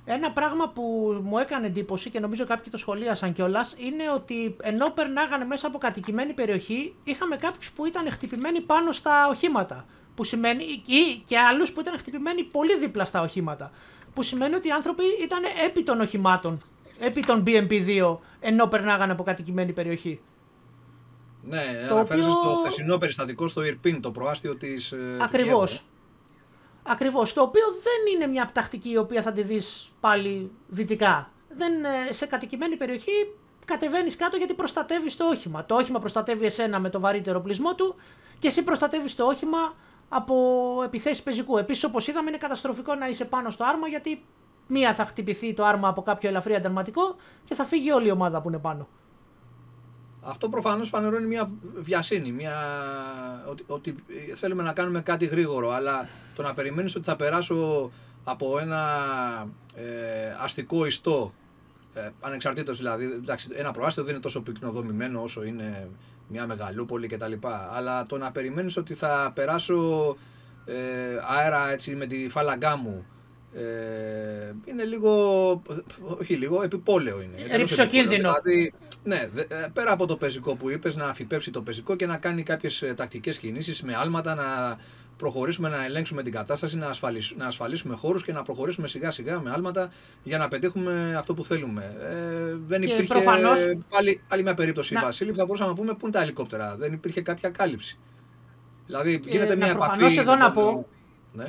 [0.04, 0.82] Ένα πράγμα που
[1.24, 5.78] μου έκανε εντύπωση και νομίζω κάποιοι το σχολίασαν κιόλας είναι ότι ενώ περνάγανε μέσα από
[5.78, 9.84] κατοικημένη περιοχή, είχαμε κάποιους που ήταν χτυπημένοι πάνω στα οχήματα.
[10.14, 13.70] Που σημαίνει, ή και άλλους που ήταν χτυπημένοι πολύ δίπλα στα οχήματα.
[14.14, 16.62] Που σημαίνει ότι οι άνθρωποι ήταν επί των οχημάτων,
[16.98, 20.20] επί των BMP2, ενώ περνάγανε από κατοικημένη περιοχή.
[21.42, 22.42] Ναι, αναφέρεσαι οποίο...
[22.42, 24.92] στο χθεσινό περιστατικό στο Ιρπίν, το προάστιο της.
[24.92, 25.76] Ε, Ακριβώς.
[25.76, 25.80] Ε.
[26.82, 27.32] Ακριβώς.
[27.32, 31.30] Το οποίο δεν είναι μια τακτική η οποία θα τη δεις πάλι δυτικά.
[31.56, 33.32] Δεν, ε, σε κατοικημένη περιοχή
[33.64, 35.64] κατεβαίνεις κάτω γιατί προστατεύεις το όχημα.
[35.64, 37.94] Το όχημα προστατεύει εσένα με το βαρύτερο πλεισμό του
[38.38, 39.74] και εσύ προστατεύεις το όχημα
[40.08, 40.34] από
[40.84, 41.58] επιθέσεις πεζικού.
[41.58, 44.24] Επίσης, όπως είδαμε, είναι καταστροφικό να είσαι πάνω στο άρμα γιατί
[44.66, 48.42] μία θα χτυπηθεί το άρμα από κάποιο ελαφρύ ανταρματικό και θα φύγει όλη η ομάδα
[48.42, 48.88] που είναι πάνω.
[50.20, 52.56] Αυτό προφανώς φανερώνει μια βιασύνη, μια...
[53.48, 53.94] Ότι, ότι
[54.34, 57.90] θέλουμε να κάνουμε κάτι γρήγορο, αλλά το να περιμένεις ότι θα περάσω
[58.24, 58.82] από ένα
[59.74, 61.34] ε, αστικό ιστό,
[61.94, 65.88] ε, ανεξαρτήτως δηλαδή, εντάξει, ένα προάστιο δεν είναι τόσο πυκνοδομημένο όσο είναι
[66.34, 67.32] μια μεγαλούπολη κτλ.
[67.76, 70.16] Αλλά το να περιμένεις ότι θα περάσω
[70.64, 70.74] ε,
[71.38, 73.06] αέρα έτσι με τη φάλαγκά μου
[73.54, 75.62] ε, είναι λίγο,
[76.20, 77.56] όχι λίγο, επιπόλαιο είναι.
[77.56, 78.32] Ρηψοκίνδυνο.
[78.42, 78.72] Δηλαδή,
[79.04, 82.42] ναι, ε, πέρα από το πεζικό που είπες, να αφιπέψει το πεζικό και να κάνει
[82.42, 84.78] κάποιες ε, τακτικές κινήσεις με άλματα, να
[85.16, 89.40] προχωρήσουμε να ελέγξουμε την κατάσταση, να, ασφαλίσουμε, να ασφαλίσουμε χώρους και να προχωρήσουμε σιγά σιγά
[89.40, 89.90] με άλματα
[90.22, 91.96] για να πετύχουμε αυτό που θέλουμε.
[92.00, 93.58] Ε, δεν και υπήρχε προφανώς...
[93.88, 95.00] πάλι, άλλη μια περίπτωση, να...
[95.00, 96.76] Βασίλη, που θα μπορούσαμε να πούμε πού είναι τα ελικόπτερα.
[96.76, 97.98] Δεν υπήρχε κάποια κάλυψη.
[98.86, 100.18] Δηλαδή γίνεται μια επαφή.
[100.18, 100.86] εδώ να πω,
[101.32, 101.46] ναι.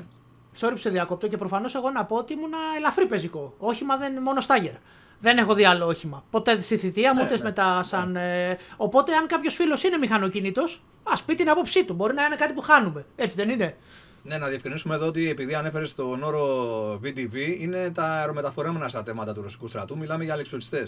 [0.60, 3.56] Sorry που σε διακόπτω και προφανώς εγώ να πω ότι ήμουν ελαφρύ πεζικό.
[3.58, 4.74] Όχημα δεν είναι μόνο στάγερ.
[5.20, 6.24] Δεν έχω δει άλλο όχημα.
[6.30, 8.12] Ποτέ στη θητεία μου, ναι, ούτε ναι, μετά σαν.
[8.12, 8.50] Ναι.
[8.50, 11.94] Ε, οπότε, αν κάποιος φίλος είναι μηχανοκίνητος, ας πει την άποψή του.
[11.94, 13.06] Μπορεί να είναι κάτι που χάνουμε.
[13.16, 13.76] Έτσι δεν είναι;
[14.24, 19.42] Ναι, να διευκρινίσουμε εδώ ότι επειδή ανέφερες τον όρο VDV, είναι τα αερομεταφορέμενα στρατεύματα του
[19.42, 19.98] ρωσικού στρατού.
[19.98, 20.88] Μιλάμε για αλεξιωτιστέ.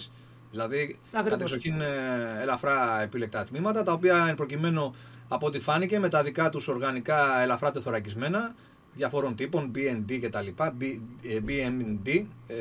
[0.52, 4.96] Δηλαδή, κατεξοχήν ε, ελαφρά επιλεκτά τμήματα, τα οποία εν προκειμένου
[5.28, 8.56] από ό,τι φάνηκε με τα δικά τους οργανικά ελαφρά τεθωρακισμένα
[8.98, 10.74] διαφόρων τύπων, BND και τα λοιπά,
[11.48, 12.56] BMD, ε,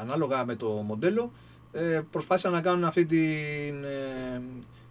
[0.00, 1.32] ανάλογα με το μοντέλο,
[1.72, 4.42] ε, προσπάθησαν να κάνουν αυτή την ε,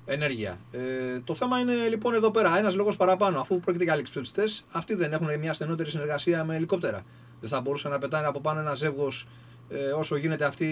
[0.05, 0.59] ενέργεια.
[0.71, 4.95] Ε, το θέμα είναι λοιπόν εδώ πέρα, ένας λόγος παραπάνω, αφού πρόκειται για αλεξιπτωτιστές, αυτοί
[4.95, 7.01] δεν έχουν μια στενότερη συνεργασία με ελικόπτερα.
[7.39, 9.27] Δεν θα μπορούσαν να πετάνε από πάνω ένα ζεύγος
[9.69, 10.65] ε, όσο γίνεται αυτή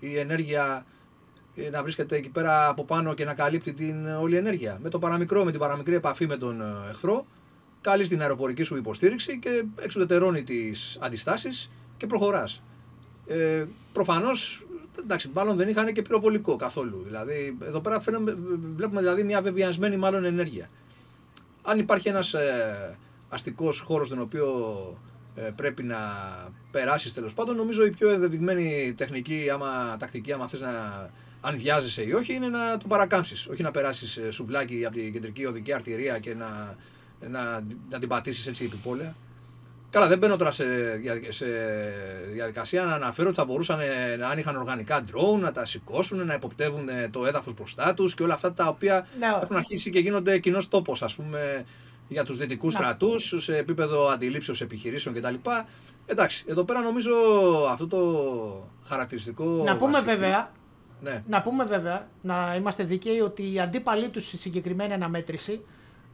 [0.00, 0.86] η ενέργεια
[1.54, 4.78] ε, να βρίσκεται εκεί πέρα από πάνω και να καλύπτει την όλη ενέργεια.
[4.82, 7.26] Με το παραμικρό, με την παραμικρή επαφή με τον εχθρό,
[7.82, 12.62] καλείς την αεροπορική σου υποστήριξη και εξουδετερώνει τις αντιστάσεις και προχωράς.
[13.26, 14.66] Ε, προφανώς,
[14.98, 17.02] εντάξει, μάλλον δεν είχαν και πυροβολικό καθόλου.
[17.04, 18.36] Δηλαδή, εδώ πέρα φαίνομαι,
[18.74, 20.68] βλέπουμε δηλαδή μια βεβαιασμένη μάλλον ενέργεια.
[21.62, 24.46] Αν υπάρχει ένας ε, αστικός χώρος τον οποίο
[25.34, 25.98] ε, πρέπει να
[26.70, 31.10] περάσεις τέλος πάντων, νομίζω η πιο ενδεδειγμένη τεχνική, άμα, τακτική, άμα θες να
[31.44, 33.46] αν βιάζεσαι ή όχι, είναι να το παρακάμψεις.
[33.46, 36.76] Όχι να περάσεις ε, σουβλάκι από την κεντρική οδική αρτηρία και να
[37.30, 39.14] να, να την πατήσεις έτσι επιπόλαια.
[39.90, 40.64] Καλά, δεν μπαίνω τώρα σε,
[41.28, 41.46] σε
[42.32, 43.78] διαδικασία να αναφέρω ότι θα μπορούσαν
[44.18, 48.22] να αν είχαν οργανικά drone να τα σηκώσουν, να υποπτεύουν το έδαφος μπροστά τους και
[48.22, 49.26] όλα αυτά τα οποία ναι.
[49.42, 51.64] έχουν αρχίσει και γίνονται κοινός τόπος, ας πούμε,
[52.08, 55.34] για τους δυτικούς στρατούς σε επίπεδο αντιλήψεως επιχειρήσεων κτλ.
[56.06, 57.12] Εντάξει, εδώ πέρα νομίζω
[57.70, 59.44] αυτό το χαρακτηριστικό.
[59.44, 60.52] Να πούμε βέβαια.
[61.00, 61.22] Ναι.
[61.28, 65.60] Να πούμε βέβαια, να είμαστε δίκαιοι ότι οι αντίπαλοι τους στη συγκεκριμένη αναμέτρηση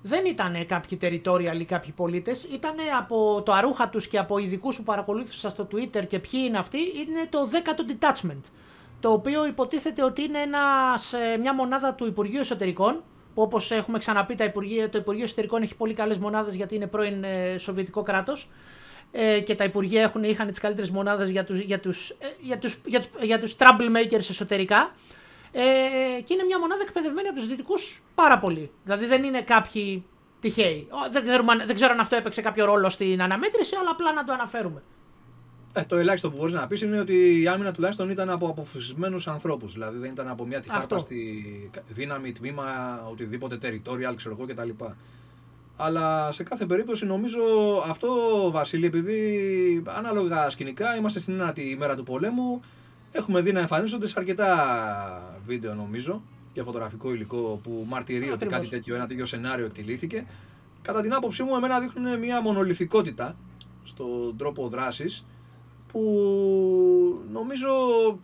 [0.02, 4.76] δεν ήταν κάποιοι territorial ή κάποιοι πολίτες, ήταν από το αρούχα τους και από ειδικούς
[4.76, 8.40] που παρακολούθησαν στο Twitter και ποιοι είναι αυτοί, είναι το 10ο detachment.
[9.00, 13.02] Το οποίο υποτίθεται ότι είναι ένας, ε, μια μονάδα του Υπουργείου Εσωτερικών,
[13.34, 16.86] που όπως έχουμε ξαναπεί, τα Υπουργεία, το Υπουργείο Εσωτερικών έχει πολύ καλές μονάδες γιατί είναι
[16.86, 18.48] πρώην ε, Σοβιετικό κράτος.
[19.12, 22.58] Ε, και τα Υπουργεία έχουν, είχαν τις καλύτερες μονάδες για τους για τους, ε, για
[22.58, 24.94] τους, για τους, για τους troublemakers εσωτερικά.
[25.52, 25.60] Ε,
[26.24, 28.70] και είναι μια μονάδα εκπαιδευμένη από τους Δυτικούς πάρα πολύ.
[28.84, 30.04] Δηλαδή δεν είναι κάποιοι
[30.40, 30.88] τυχαίοι.
[31.10, 31.24] Δεν,
[31.66, 34.82] δεν ξέρω αν αυτό έπαιξε κάποιο ρόλο στην αναμέτρηση, αλλά απλά να το αναφέρουμε.
[35.72, 39.26] Ε, το ελάχιστο που μπορείς να πεις είναι ότι η άμυνα τουλάχιστον ήταν από αποφασισμένους
[39.28, 39.72] ανθρώπους.
[39.72, 41.44] Δηλαδή δεν ήταν από μια τυχάρπαστη
[41.86, 42.64] δύναμη, τμήμα,
[43.10, 44.84] οτιδήποτε territorial, ξέρω εγώ κτλ.
[45.76, 47.38] Αλλά σε κάθε περίπτωση νομίζω
[47.88, 48.08] αυτό,
[48.50, 52.60] Βασίλη, επειδή ανάλογα σκηνικά είμαστε στην ένατη ημέρα του πολέμου,
[53.18, 58.66] έχουμε δει να εμφανίζονται σε αρκετά βίντεο νομίζω και φωτογραφικό υλικό που μαρτυρεί ότι κάτι
[58.66, 60.26] τέτοιο, ένα τέτοιο σενάριο εκτελήθηκε.
[60.82, 63.36] Κατά την άποψή μου, εμένα δείχνουν μια μονολυθικότητα
[63.82, 65.24] στον τρόπο δράσης
[65.86, 66.00] που
[67.32, 67.68] νομίζω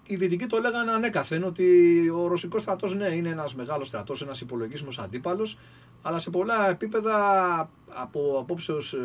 [0.06, 1.64] οι δυτικοί το λέγανε ανέκαθεν ότι
[2.08, 5.58] ο ρωσικός στρατός ναι είναι ένας μεγάλος στρατός, ένας υπολογίσμος αντίπαλος
[6.02, 8.98] αλλά σε πολλά επίπεδα από απόψεως ε,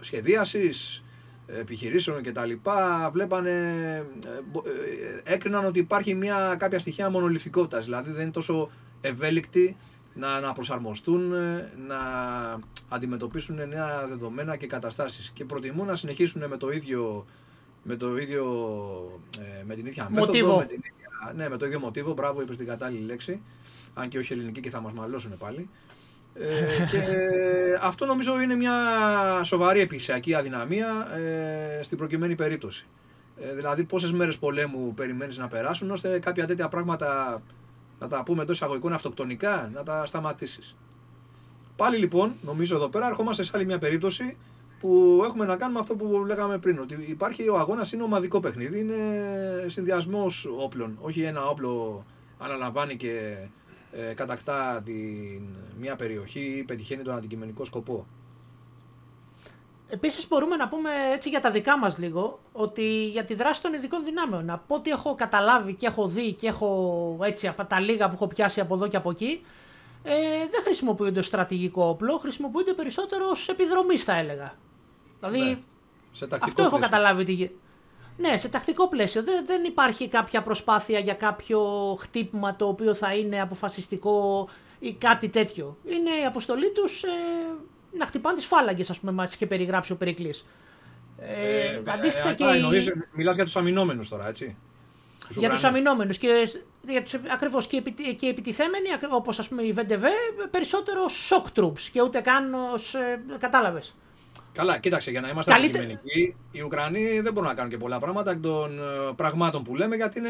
[0.00, 1.03] σχεδίασης,
[1.46, 3.50] επιχειρήσεων και τα λοιπά βλέπανε,
[3.90, 3.96] ε,
[5.28, 9.76] ε, έκριναν ότι υπάρχει μια κάποια στοιχεία μονολυθικότητας δηλαδή δεν είναι τόσο ευέλικτοι
[10.14, 11.32] να, να προσαρμοστούν,
[11.86, 11.98] να
[12.88, 17.26] αντιμετωπίσουν νέα δεδομένα και καταστάσεις και προτιμούν να συνεχίσουν με το ίδιο
[17.84, 18.44] με το ίδιο,
[19.38, 20.56] ε, με την ίδια μοτίβο.
[20.56, 23.42] Με την ίδια, ναι, με το ίδιο μοτίβο, μπράβο, είπες την κατάλληλη λέξη,
[23.94, 25.68] αν και όχι ελληνική και θα μας μαλώσουν πάλι.
[26.34, 27.00] Ε, και
[27.82, 28.74] αυτό νομίζω είναι μια
[29.42, 32.86] σοβαρή επιχειρησιακή αδυναμία ε, στην προκειμένη περίπτωση.
[33.36, 37.42] Ε, δηλαδή πόσες μέρες πολέμου περιμένεις να περάσουν ώστε κάποια τέτοια πράγματα
[37.98, 40.76] να τα πούμε εντός εισαγωγικών αυτοκτονικά να τα σταματήσεις.
[41.76, 44.36] Πάλι λοιπόν νομίζω εδώ πέρα ερχόμαστε σε άλλη μια περίπτωση
[44.80, 46.78] που έχουμε να κάνουμε αυτό που λέγαμε πριν.
[46.78, 48.94] Ότι υπάρχει ο αγώνας, είναι ομαδικό παιχνίδι, είναι
[49.66, 50.98] συνδυασμός όπλων.
[51.00, 52.04] Όχι ένα όπλο
[52.38, 53.36] αναλαμβάνει και
[53.96, 55.42] ε, κατακτά την,
[55.78, 58.06] μια περιοχή ή πετυχαίνει τον αντικειμενικό σκοπό.
[59.88, 63.72] Επίσης, μπορούμε να πούμε έτσι για τα δικά μας λίγο ότι για τη δράση των
[63.72, 64.50] ειδικών δυνάμεων.
[64.50, 68.26] Από ό,τι έχω καταλάβει και έχω δει και έχω έτσι από τα λίγα που έχω
[68.26, 69.40] πιάσει από εδώ και από εκεί,
[70.02, 70.12] ε,
[70.50, 74.54] δεν χρησιμοποιούνται ως στρατηγικό όπλο, χρησιμοποιούνται περισσότερο ως επιδρομή θα έλεγα.
[75.20, 75.58] Δηλαδή, ναι.
[76.10, 76.64] σε αυτό πλαίσιο.
[76.64, 77.56] έχω καταλάβει ότι...
[78.16, 79.22] Ναι, σε τακτικό πλαίσιο.
[79.22, 81.60] Δεν, δεν υπάρχει κάποια προσπάθεια για κάποιο
[82.00, 84.48] χτύπημα το οποίο θα είναι αποφασιστικό
[84.78, 85.76] ή κάτι τέτοιο.
[85.84, 87.08] Είναι η αποστολή τους ε,
[87.98, 90.46] να χτυπάνε τις φάλαγγες, ας πούμε, μας είχε περιγράψει ο Περικλής.
[91.18, 92.44] Ε, ε, αντίστοιχα ε, και.
[92.44, 94.56] Εννοείς, μιλάς για τους αμυνόμενους τώρα, έτσι;
[95.26, 96.48] Τους για τους αμυνόμενους και
[96.86, 97.80] για τους, ακριβώς και,
[98.16, 100.04] και οι επιτιθέμενοι όπως ας πούμε οι VDV
[100.50, 103.94] περισσότερο shock troops και ούτε καν ως, ε, κατάλαβες.
[104.54, 105.78] Καλά, κοίταξε, για να είμαστε Καλύτε...
[105.78, 109.76] αντικειμενικοί, οι Ουκρανοί δεν μπορούν να κάνουν και πολλά πράγματα εκ των ε, πραγμάτων που
[109.76, 110.28] λέμε, γιατί είναι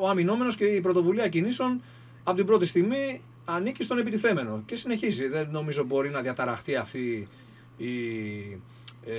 [0.00, 1.82] ο αμυνόμενος και η πρωτοβουλία κινήσεων
[2.24, 5.28] από την πρώτη στιγμή ανήκει στον επιτιθέμενο και συνεχίζει.
[5.28, 7.28] Δεν νομίζω μπορεί να διαταραχθεί αυτή
[7.76, 7.92] η
[9.06, 9.12] ε,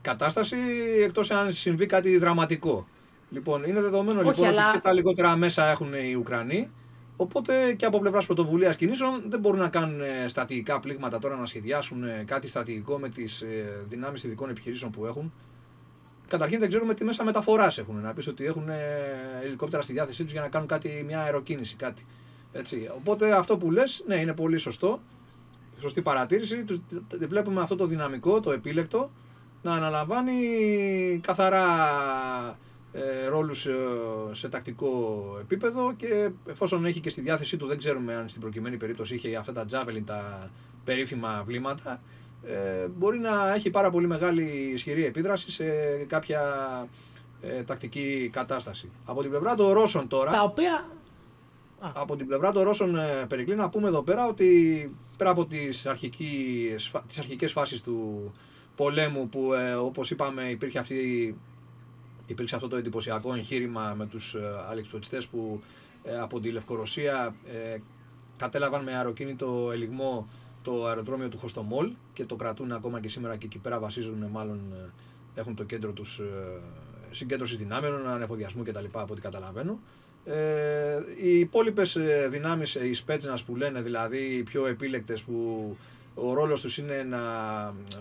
[0.00, 0.56] κατάσταση
[1.04, 2.86] εκτός αν συμβεί κάτι δραματικό.
[3.30, 6.70] Λοιπόν, είναι δεδομένο λοιπόν ότι και τα λιγότερα μέσα έχουν οι Ουκρανοί
[7.16, 11.46] Οπότε και από πλευράς πρωτοβουλίας κινήσεων δεν μπορούν να κάνουν ε, στρατηγικά πλήγματα τώρα να
[11.46, 15.32] σχεδιάσουν ε, κάτι στρατηγικό με τις ε, δυνάμεις ειδικών επιχειρήσεων που έχουν.
[16.28, 18.00] Καταρχήν δεν ξέρουμε τι μέσα μεταφοράς έχουν.
[18.00, 18.68] Να πεις ότι έχουν
[19.42, 22.06] ελικόπτερα στη διάθεσή τους για να κάνουν κάτι, μια αεροκίνηση, κάτι.
[22.52, 22.90] Έτσι.
[22.96, 25.00] Οπότε αυτό που λες, ναι, είναι πολύ σωστό.
[25.80, 26.64] Σωστή παρατήρηση.
[27.28, 29.10] Βλέπουμε αυτό το δυναμικό, το επίλεκτο,
[29.62, 30.38] να αναλαμβάνει
[31.22, 31.66] καθαρά
[32.96, 33.74] ε, ρόλους ε,
[34.32, 38.76] σε τακτικό επίπεδο και εφόσον έχει και στη διάθεσή του, δεν ξέρουμε αν στην προκειμένη
[38.76, 40.50] περίπτωση είχε αυτά τα Javelin, τα
[40.84, 42.00] περίφημα βλήματα,
[42.42, 45.64] ε, μπορεί να έχει πάρα πολύ μεγάλη ισχυρή επίδραση σε
[46.06, 46.42] κάποια
[47.40, 48.90] ε, τακτική κατάσταση.
[49.04, 50.30] Από την πλευρά των Ρώσων τώρα...
[50.30, 50.88] Τα οποία...
[51.92, 55.86] Από την πλευρά των Ρώσων ε, Περικλή να πούμε εδώ πέρα ότι πέρα από τις,
[55.86, 58.32] αρχικές, τις αρχικές φάσεις του
[58.76, 61.36] πολέμου που ε, όπως είπαμε υπήρχε αυτή
[62.26, 65.62] υπήρξε αυτό το εντυπωσιακό εγχείρημα με τους ε, που
[66.02, 67.78] ε, από τη Λευκορωσία ε,
[68.36, 70.28] κατέλαβαν με αεροκίνητο ελιγμό
[70.64, 74.60] το αεροδρόμιο του Χωστομόλ και το κρατούν ακόμα και σήμερα και εκεί πέρα βασίζουν μάλλον
[74.72, 76.24] ε, έχουν το κέντρο τους ε,
[77.10, 78.84] συγκέντρωσης δυνάμεων, ανεφοδιασμού κτλ.
[78.92, 79.80] από ό,τι καταλαβαίνω.
[80.24, 81.98] Ε, οι υπόλοιπες
[82.30, 85.76] δυνάμεις, οι σπέτσνας που λένε δηλαδή οι πιο επίλεκτες που
[86.14, 87.20] ο ρόλος τους είναι να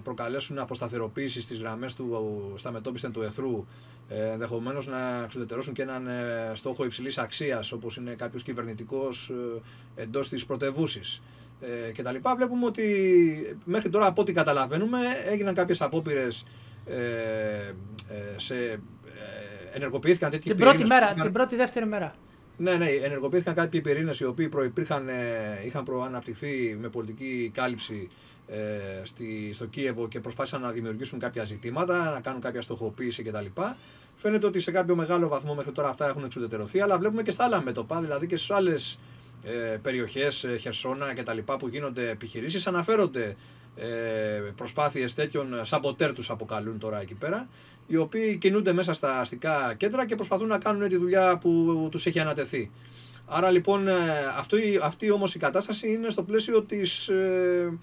[0.04, 3.66] προκαλέσουν αποσταθεροποίηση στις γραμμές του στα μετώπιστα του εχθρού
[4.10, 9.30] ε, ενδεχομένως να εξουδετερώσουν και έναν ε, στόχο υψηλής αξίας, όπως είναι κάποιος κυβερνητικός
[9.96, 11.22] ε, εντός της πρωτεύουσης.
[11.88, 12.84] ε, και τα λοιπά, βλέπουμε ότι
[13.66, 15.00] μέχρι τώρα από ό,τι καταλαβαίνουμε
[15.32, 16.46] έγιναν κάποιες απόπειρες
[16.86, 18.80] ε, ε, σε, ε,
[19.74, 22.16] ενεργοποιήθηκαν τέτοιοι την πρώτη μέρα, την πρώτη δεύτερη μέρα.
[22.58, 28.10] Ναι, ναι, ενεργοποιήθηκαν κάποιοι πυρήνες οι οποίοι προϋπήρχαν, ε, είχαν προαναπτυχθεί με πολιτική κάλυψη
[28.48, 28.58] ε,
[29.04, 33.46] στη, στο Κίεβο και προσπάθησαν να δημιουργήσουν κάποια ζητήματα, να κάνουν κάποια στοχοποίηση κτλ.
[34.16, 37.44] Φαίνεται ότι σε κάποιο μεγάλο βαθμό μέχρι τώρα αυτά έχουν εξουδετερωθεί, αλλά βλέπουμε και στα
[37.44, 39.00] άλλα μέτωπα, δηλαδή και στις άλλες
[39.44, 41.38] ε, περιοχές, ε, Χερσόνα κτλ.
[41.38, 43.36] που γίνονται επιχειρήσεις, αναφέρονται
[43.76, 47.48] ε, προσπάθειες τέτοιων σαμποτέρ τους αποκαλούν τώρα εκεί πέρα
[47.88, 52.06] οι οποίοι κινούνται μέσα στα αστικά κέντρα και προσπαθούν να κάνουν τη δουλειά που τους
[52.06, 52.72] έχει ανατεθεί.
[53.26, 53.94] Άρα λοιπόν ε,
[54.38, 57.78] αυτή, αυτή όμως η κατάσταση είναι στο πλαίσιο της, ε,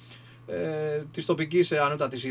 [0.47, 2.27] ε, της τοπικής ανώτατης,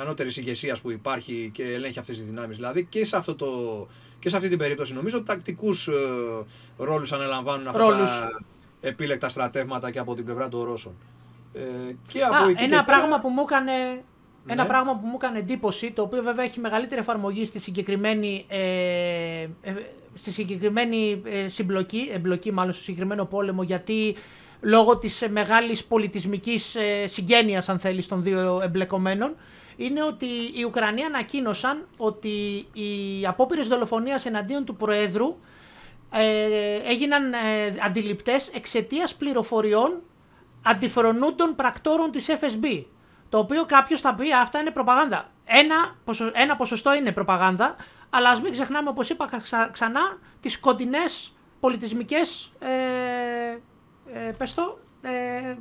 [0.00, 2.56] ανώτερης ηγεσίας που υπάρχει και ελέγχει αυτές τις δυνάμεις.
[2.56, 3.86] Δηλαδή και σε, αυτό το,
[4.18, 5.92] και σε αυτή την περίπτωση νομίζω τακτικούς ε,
[6.76, 8.28] ρόλους αναλαμβάνουν αυτά τα
[8.80, 10.96] επίλεκτα στρατεύματα και από την πλευρά των Ρώσων.
[11.52, 11.60] Ε,
[12.06, 14.02] και από Α, ένα πράγμα που μου έκανε
[14.48, 14.68] ένα ναι.
[14.68, 18.58] πράγμα που μου έκανε εντύπωση, το οποίο βέβαια έχει μεγαλύτερη εφαρμογή στη συγκεκριμένη, ε,
[19.62, 19.74] ε,
[20.14, 24.16] στη συγκεκριμένη ε, συμπλοκή, εμπλοκή μάλλον στο συγκεκριμένο πόλεμο, γιατί
[24.60, 29.36] λόγω της ε, μεγάλης πολιτισμικής ε, συγγένειας, αν θέλεις, των δύο εμπλεκομένων,
[29.76, 35.36] είναι ότι οι Ουκρανοί ανακοίνωσαν ότι οι απόπειρες δολοφονίας εναντίον του Προέδρου
[36.12, 37.36] ε, έγιναν ε,
[37.84, 40.02] αντιληπτές εξαιτίας πληροφοριών
[40.62, 42.84] αντιφρονούντων πρακτόρων της FSB.
[43.28, 45.30] Το οποίο κάποιος θα πει αυτά είναι προπαγάνδα.
[45.44, 45.96] Ένα,
[46.32, 47.76] ένα ποσοστό είναι προπαγάνδα,
[48.10, 49.30] αλλά ας μην ξεχνάμε, όπως είπα
[49.72, 52.68] ξανά, τις κοντινές πολιτισμικές ε,
[54.12, 54.28] ε,
[55.00, 55.56] ε,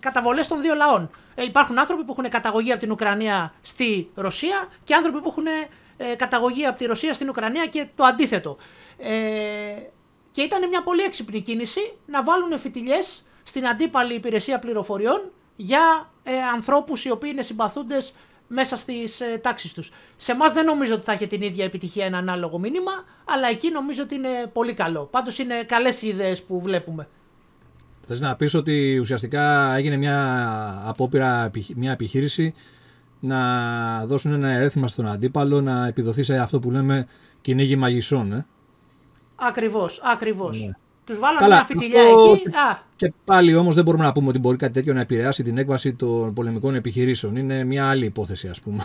[0.00, 1.10] καταβολές των δύο λαών.
[1.34, 5.46] Ε, υπάρχουν άνθρωποι που έχουν καταγωγή από την Ουκρανία στη Ρωσία και άνθρωποι που έχουν
[5.96, 8.56] ε, καταγωγή από τη Ρωσία στην Ουκρανία και το αντίθετο.
[8.98, 9.12] Ε,
[10.30, 16.32] και ήταν μια πολύ έξυπνη κίνηση να βάλουν φιτιλιές στην αντίπαλη υπηρεσία πληροφοριών για ε,
[16.54, 18.12] ανθρώπους οι οποίοι είναι συμπαθούντες
[18.48, 19.90] μέσα στις ε, τάξεις τους.
[20.16, 22.92] Σε εμάς δεν νομίζω ότι θα έχει την ίδια επιτυχία ένα ανάλογο μήνυμα,
[23.24, 25.04] αλλά εκεί νομίζω ότι είναι πολύ καλό.
[25.04, 27.08] Πάντως είναι καλές οι ιδέες που βλέπουμε.
[28.06, 32.54] Θες να πεις ότι ουσιαστικά έγινε μια απόπειρα, μια επιχείρηση
[33.20, 37.06] να δώσουν ένα ερέθημα στον αντίπαλο να επιδοθεί σε αυτό που λέμε
[37.40, 38.32] κυνήγι μαγισσών.
[38.32, 38.46] Ε;
[39.36, 40.60] Ακριβώς, ακριβώς.
[40.60, 40.72] Ναι.
[41.12, 42.48] Τους βάλανε μια φιτιλιά εκεί.
[42.48, 42.78] Α.
[42.96, 45.94] Και πάλι όμως δεν μπορούμε να πούμε ότι μπορεί κάτι τέτοιο να επηρεάσει την έκβαση
[45.94, 47.36] των πολεμικών επιχειρήσεων.
[47.36, 48.84] Είναι μια άλλη υπόθεση, ας πούμε.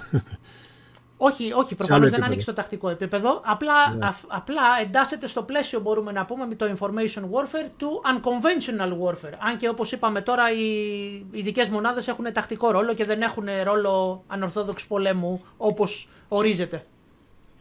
[1.18, 3.42] Όχι, όχι προφανώς δεν ανοίξει το τακτικό επίπεδο.
[3.44, 4.13] Απλά, ναι.
[4.28, 9.34] απλά εντάσσεται στο πλαίσιο, μπορούμε να πούμε, με το information warfare του unconventional warfare.
[9.40, 14.24] Αν και όπως είπαμε τώρα, οι ειδικές μονάδες έχουν τακτικό ρόλο και δεν έχουν ρόλο
[14.28, 16.86] ανορθόδοξου πολέμου όπως ορίζεται.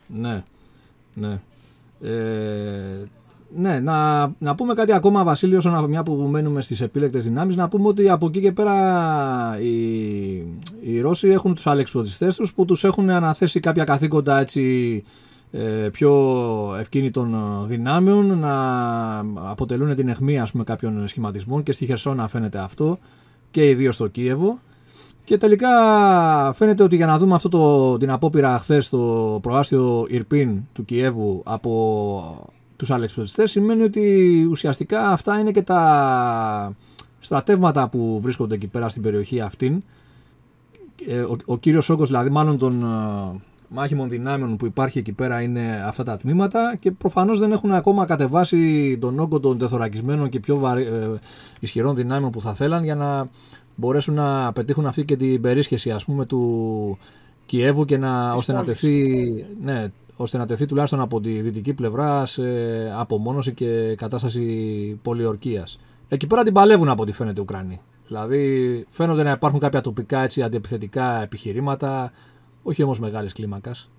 [0.07, 0.43] Ναι.
[1.15, 1.39] Ναι.
[2.03, 3.05] Ε,
[3.55, 7.69] ναι, να, να πούμε κάτι ακόμα, Βασίλειο, όσον μια που μένουμε στις επίλεκτες δυνάμεις, να
[7.69, 9.77] πούμε ότι από εκεί και πέρα οι,
[10.81, 15.05] οι Ρώσοι έχουν τους αλεξιπτωτιστέ τους που τους έχουν αναθέσει κάποια καθήκοντα έτσι
[15.51, 16.13] ε, πιο
[16.79, 17.35] ευκίνητων
[17.67, 18.55] δυνάμεων να
[19.51, 22.99] αποτελούν την αιχμή ας πούμε, κάποιων σχηματισμών και στη Χερσόνα φαίνεται αυτό
[23.51, 24.59] και ιδίω στο Κίεβο.
[25.25, 25.69] Και τελικά
[26.55, 31.43] φαίνεται ότι για να δούμε αυτό το, την απόπειρα χθες στο προάστιο Ιρπίν του Κιέβου
[31.45, 36.77] από τους αλεξιπτωτιστές σημαίνει ότι ουσιαστικά αυτά είναι και τα
[37.19, 39.83] στρατεύματα που βρίσκονται εκεί πέρα στην περιοχή αυτήν.
[41.09, 45.41] Ε, ο, ο κύριος όγκος δηλαδή μάλλον των ε, μάχημων δυνάμεων που υπάρχει εκεί πέρα
[45.41, 50.41] είναι αυτά τα τμήματα και προφανώς δεν έχουν ακόμα κατεβάσει τον όγκο των τεθωρακισμένων και
[50.41, 51.09] πιο βαρύ, ε,
[51.61, 53.29] ισχυρών δυνάμεων που θα θέλαν για να
[53.75, 56.99] μπορέσουν να πετύχουν αυτή και την περίσχεση ας πούμε του
[57.47, 59.25] Κιέβου και να, ώστε να τεθεί
[59.63, 59.87] ναι,
[60.17, 62.43] ώστε να τεθεί τουλάχιστον από τη δυτική πλευρά σε
[62.99, 65.79] απομόνωση και κατάσταση πολιορκίας.
[66.09, 67.81] Εκεί πέρα την παλεύουν από ό,τι φαίνεται οι Ουκρανοί.
[68.07, 72.13] Δηλαδή φαίνονται να υπάρχουν κάποια τοπικά έτσι, αντιεπιθετικά επιχειρήματα,
[72.63, 73.91] όχι όμως μεγάλης κλίμακας.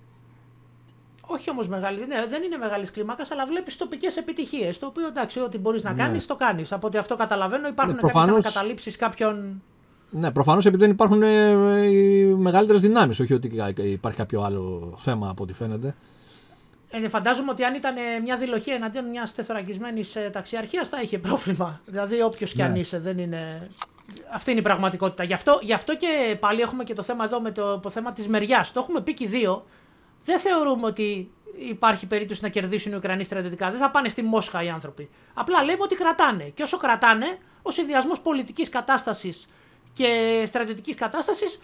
[1.30, 4.78] Όχι όμως μεγάλης, ναι, δεν είναι μεγάλης κλίμακας, αλλά βλέπεις τοπικές επιτυχίες.
[4.78, 6.02] Το οποίο εντάξει, ό,τι μπορείς να ναι.
[6.02, 6.72] κάνεις, το κάνεις.
[6.72, 8.26] Από ό,τι αυτό καταλαβαίνω, υπάρχουν ναι, προφανώς...
[8.26, 9.62] κάποιες ανακαταλήψει κάποιων
[10.10, 13.20] ναι, προφανώς επειδή δεν υπάρχουν ε, οι μεγαλύτερες δυνάμεις.
[13.20, 13.50] Όχι ότι
[13.82, 15.94] υπάρχει κάποιο άλλο θέμα από ό,τι φαίνεται.
[16.90, 21.80] Ε, φαντάζομαι ότι αν ήταν μια δηλοχή εναντίον μιας τεθωρακισμένης ε, ταξιαρχίας θα είχε πρόβλημα.
[21.86, 22.78] Δηλαδή, όποιος κι αν ναι.
[22.78, 23.68] είσαι, δεν είναι.
[24.32, 25.24] Αυτή είναι η πραγματικότητα.
[25.24, 28.12] Γι' αυτό, γι αυτό και πάλι έχουμε και το θέμα εδώ με το, το θέμα
[28.12, 28.72] της μεριάς.
[28.72, 29.64] Το έχουμε πει και οι δύο.
[30.24, 31.30] Δεν θεωρούμε ότι
[31.68, 33.70] υπάρχει περίπτωση να κερδίσουν οι Ουκρανοί στρατιωτικά.
[33.70, 35.08] Δεν θα πάνε στη Μόσχα οι άνθρωποι.
[35.34, 36.44] Απλά λέμε ότι κρατάνε.
[36.44, 39.48] Και όσο κρατάνε, ο συνδυασμός πολιτικής κατάστασης
[39.92, 41.60] και στρατιωτικής κατάστασης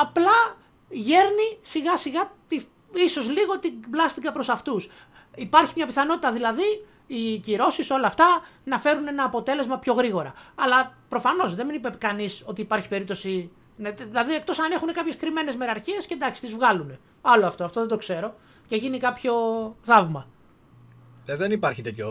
[0.00, 0.56] απλά
[0.88, 2.60] γέρνει σιγά σιγά τη,
[2.94, 4.88] ίσως λίγο την πλάστικα προς αυτούς.
[5.34, 10.32] Υπάρχει μια πιθανότητα δηλαδή οι κυρώσεις, όλα αυτά να φέρουν ένα αποτέλεσμα πιο γρήγορα.
[10.54, 13.50] Αλλά προφανώς δεν είπε κανείς ότι υπάρχει περίπτωση.
[13.76, 16.98] Ναι, δηλαδή, εκτός αν έχουν κάποιες κρυμμένες μεραρχίες και εντάξει, τις βγάλουν.
[17.20, 18.34] Άλλο αυτό, αυτό δεν το ξέρω.
[18.66, 19.34] Και γίνει κάποιο
[19.80, 20.28] θαύμα.
[21.26, 22.08] Ε, δεν υπάρχει τέτοιο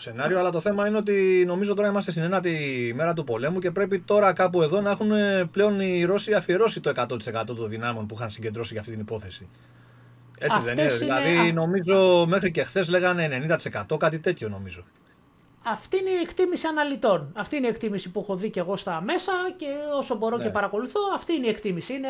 [0.00, 3.70] σενάριο, αλλά το θέμα είναι ότι νομίζω τώρα είμαστε στην ένατη μέρα του πολέμου και
[3.70, 5.10] πρέπει τώρα κάπου εδώ να έχουν
[5.50, 9.48] πλέον οι Ρώσοι αφιερώσει το 100% των δυνάμεων που είχαν συγκεντρώσει για αυτή την υπόθεση.
[10.38, 10.94] Έτσι Αυτές δεν είναι.
[10.94, 13.28] είναι- Δηλαδή νομίζω μέχρι και χθες λέγανε
[13.88, 14.84] 90% κάτι τέτοιο νομίζω.
[15.64, 17.32] Αυτή είναι η εκτίμηση αναλυτών.
[17.36, 19.66] Αυτή είναι η εκτίμηση που έχω δει και εγώ στα μέσα και
[19.98, 20.42] όσο μπορώ Ναι.
[20.42, 21.92] και παρακολουθώ, αυτή είναι η εκτίμηση.
[21.92, 22.08] Είναι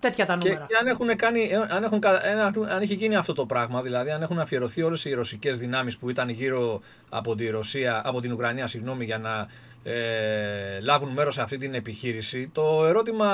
[0.00, 0.66] τέτοια τα Και, νούμερα.
[0.68, 3.82] και αν, έχουν κάνει, ε, αν, έχουν, κα- ένα- αν έχει γίνει αυτό το πράγμα,
[3.82, 8.20] δηλαδή αν έχουν αφιερωθεί όλες οι ρωσικές δυνάμεις που ήταν γύρω από, τη Ρωσία, από
[8.20, 9.46] την Ουκρανία συγγνώμη, για να
[9.90, 13.28] ε, λάβουν μέρος σε αυτή την επιχείρηση, το ερώτημα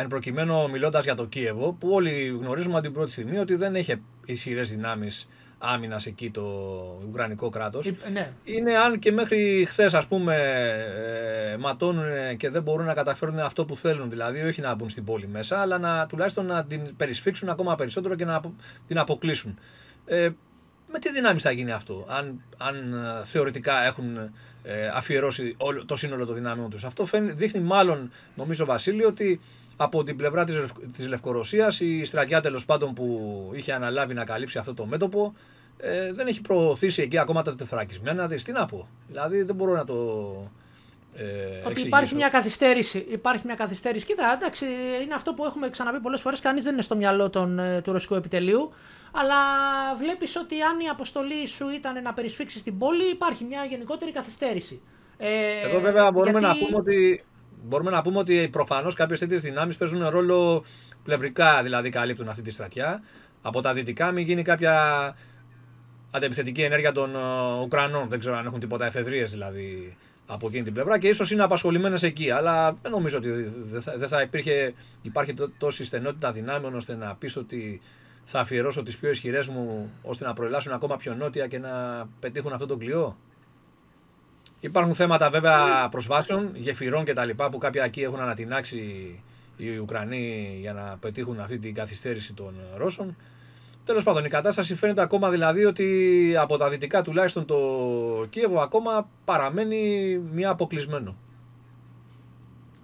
[0.00, 3.74] εν προκειμένου μιλώντας για το Κίεβο, που όλοι γνωρίζουμε από την πρώτη στιγμή ότι δεν
[3.74, 5.28] έχει ισχυρές δυνάμεις
[5.64, 6.42] άμυνας εκεί το
[7.08, 7.86] Ουκρανικό κράτος.
[7.86, 8.32] Ε, Ναι.
[8.44, 10.36] Είναι αν και μέχρι χθες, ας πούμε,
[11.52, 14.10] ε, ματώνουν και δεν μπορούν να καταφέρουν αυτό που θέλουν.
[14.10, 18.14] Δηλαδή, όχι να μπουν στην πόλη μέσα, αλλά να, τουλάχιστον να την περισφίξουν ακόμα περισσότερο
[18.14, 18.54] και να απο-
[18.86, 19.58] την αποκλείσουν.
[20.06, 20.28] Ε,
[20.92, 24.16] με τι δυνάμεις θα γίνει αυτό, αν, αν ε, θεωρητικά έχουν
[24.62, 26.84] ε, αφιερώσει όλο, το σύνολο των δυνάμεων τους.
[26.84, 29.40] Αυτό φαίνεται, δείχνει μάλλον, νομίζω, Βασίλειο, ότι
[29.82, 34.24] από την πλευρά της, Λευκ- της Λευκορωσίας η στρατιά τέλος πάντων που είχε αναλάβει να
[34.24, 35.34] καλύψει αυτό το μέτωπο
[35.78, 38.26] ε, δεν έχει προωθήσει εκεί ακόμα τα τεθωρακισμένα.
[38.26, 38.88] δεις, Τι να πω.
[39.08, 39.94] Δηλαδή δεν μπορώ να το.
[41.14, 41.86] Ε, Ότι εξηγήσω.
[41.86, 43.06] υπάρχει μια καθυστέρηση.
[43.10, 44.06] Υπάρχει μια καθυστέρηση.
[44.06, 44.64] Κοίτα, εντάξει,
[45.02, 46.40] είναι αυτό που έχουμε ξαναπεί πολλές φορές.
[46.40, 48.72] Κανείς δεν είναι στο μυαλό των, ε, του ρωσικού επιτελείου.
[49.12, 49.36] Αλλά
[49.98, 54.80] βλέπεις ότι αν η αποστολή σου ήταν να περισφίξεις την πόλη, υπάρχει μια γενικότερη καθυστέρηση.
[55.18, 57.24] Ε, Εδώ βέβαια μπορούμε γιατί- να πούμε ότι.
[57.64, 60.64] Μπορούμε να πούμε ότι προφανώς κάποιες τέτοιες δυνάμεις παίζουν ρόλο
[61.02, 63.02] πλευρικά, δηλαδή καλύπτουν αυτή τη στρατιά.
[63.42, 65.16] Από τα δυτικά μην γίνει κάποια
[66.10, 68.08] αντεπιθετική ενέργεια των ε, Ουκρανών.
[68.08, 69.96] Δεν ξέρω αν έχουν τίποτα εφεδρείες δηλαδή
[70.26, 72.30] από εκείνη την πλευρά και ίσως είναι απασχολημένες εκεί.
[72.30, 73.30] Αλλά δεν νομίζω ότι
[73.62, 77.80] δεν θα, δεν θα υπήρχε, υπάρχει τό- τόση στενότητα δυνάμεων ώστε να πεις ότι
[78.24, 81.70] θα αφιερώσω τις πιο ισχυρές μου ώστε να προελάσουν ακόμα πιο νότια και να
[82.20, 83.16] πετύχουν αυτό το κλειό.
[84.64, 87.30] Υπάρχουν θέματα βέβαια προσβάσεων, γεφυρών κτλ.
[87.50, 88.78] που κάποια εκεί έχουν ανατινάξει
[89.56, 93.16] οι Ουκρανοί για να πετύχουν αυτή την καθυστέρηση των Ρώσων.
[93.84, 97.56] Τέλος πάντων, η κατάσταση φαίνεται ακόμα δηλαδή ότι από τα δυτικά τουλάχιστον το
[98.30, 101.16] Κίεβο ακόμα παραμένει μια αποκλεισμένο.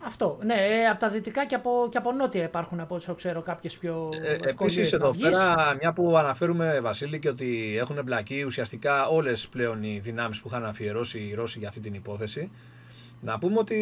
[0.09, 0.39] Αυτό.
[0.45, 3.77] Ναι, ε, από τα δυτικά και από, και από νότια υπάρχουν από όσο ξέρω κάποιες
[3.77, 5.23] πιο Ε, ευκολίες Επίσης, εδώ ναυγής.
[5.31, 10.49] πέρα, μια που αναφέρουμε, Βασίλη, και ότι έχουν εμπλακεί ουσιαστικά όλες πλέον οι δυνάμεις που
[10.49, 12.51] είχαν αφιερώσει οι Ρώσοι για αυτή την υπόθεση.
[13.21, 13.75] Να πούμε ότι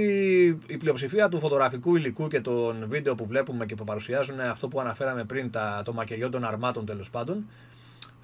[0.66, 4.80] η πλειοψηφία του φωτογραφικού υλικού και των βίντεο που βλέπουμε και που παρουσιάζουν αυτό που
[4.80, 7.46] αναφέραμε πριν, τα, το μακελιό των αρμάτων τέλος πάντων,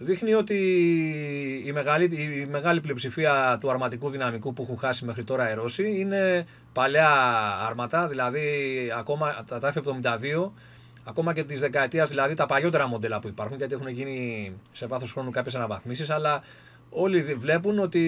[0.05, 0.57] δείχνει ότι
[1.67, 5.99] η μεγάλη, η μεγάλη πλειοψηφία του αρματικού δυναμικού που έχουν χάσει μέχρι τώρα οι Ρώσοι
[6.01, 7.11] είναι παλαιά
[7.69, 8.41] άρματα, δηλαδή
[8.99, 10.51] ακόμα τα τα F-72,
[11.05, 15.12] ακόμα και της δεκαετίας, δηλαδή τα παλιότερα μοντέλα που υπάρχουν, γιατί έχουν γίνει σε βάθος
[15.12, 16.43] χρόνου κάποιες αναβαθμίσεις, αλλά
[16.91, 18.01] όλοι δι- βλέπουν ότι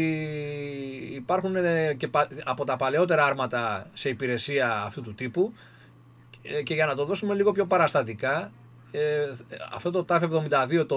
[1.14, 5.52] υπάρχουν ε, και πα- από τα παλαιότερα άρματα σε υπηρεσία αυτού του τύπου.
[6.42, 8.52] Ε, και για να το δώσουμε λίγο πιο παραστατικά,
[8.98, 9.30] ε,
[9.72, 10.20] αυτό το TAF
[10.80, 10.96] 72 το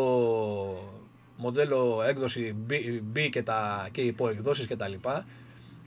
[1.35, 2.73] μοντέλο έκδοση B,
[3.17, 5.25] B και, τα, και οι υποεκδόσεις και τα λοιπά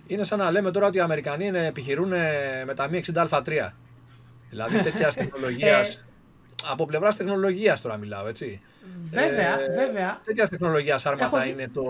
[0.06, 3.70] είναι σαν να λέμε τώρα ότι οι Αμερικανοί είναι, επιχειρούν ε, με τα Mi 60α3
[4.50, 6.04] δηλαδή τέτοιας τεχνολογίας.
[6.70, 8.60] από πλευράς τεχνολογίας τώρα μιλάω, έτσι.
[9.10, 10.20] Βέβαια, Ε, βέβαια.
[10.24, 11.82] Τέτοιας τεχνολογίας άρματα Έχω δει- είναι το,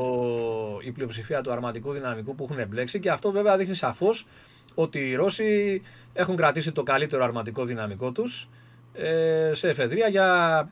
[0.83, 4.27] η πλειοψηφία του αρματικού δυναμικού που έχουν εμπλέξει και αυτό βέβαια δείχνει σαφώς
[4.75, 8.49] ότι οι Ρώσοι έχουν κρατήσει το καλύτερο αρματικό δυναμικό τους
[8.93, 10.71] ε, σε εφεδρεία για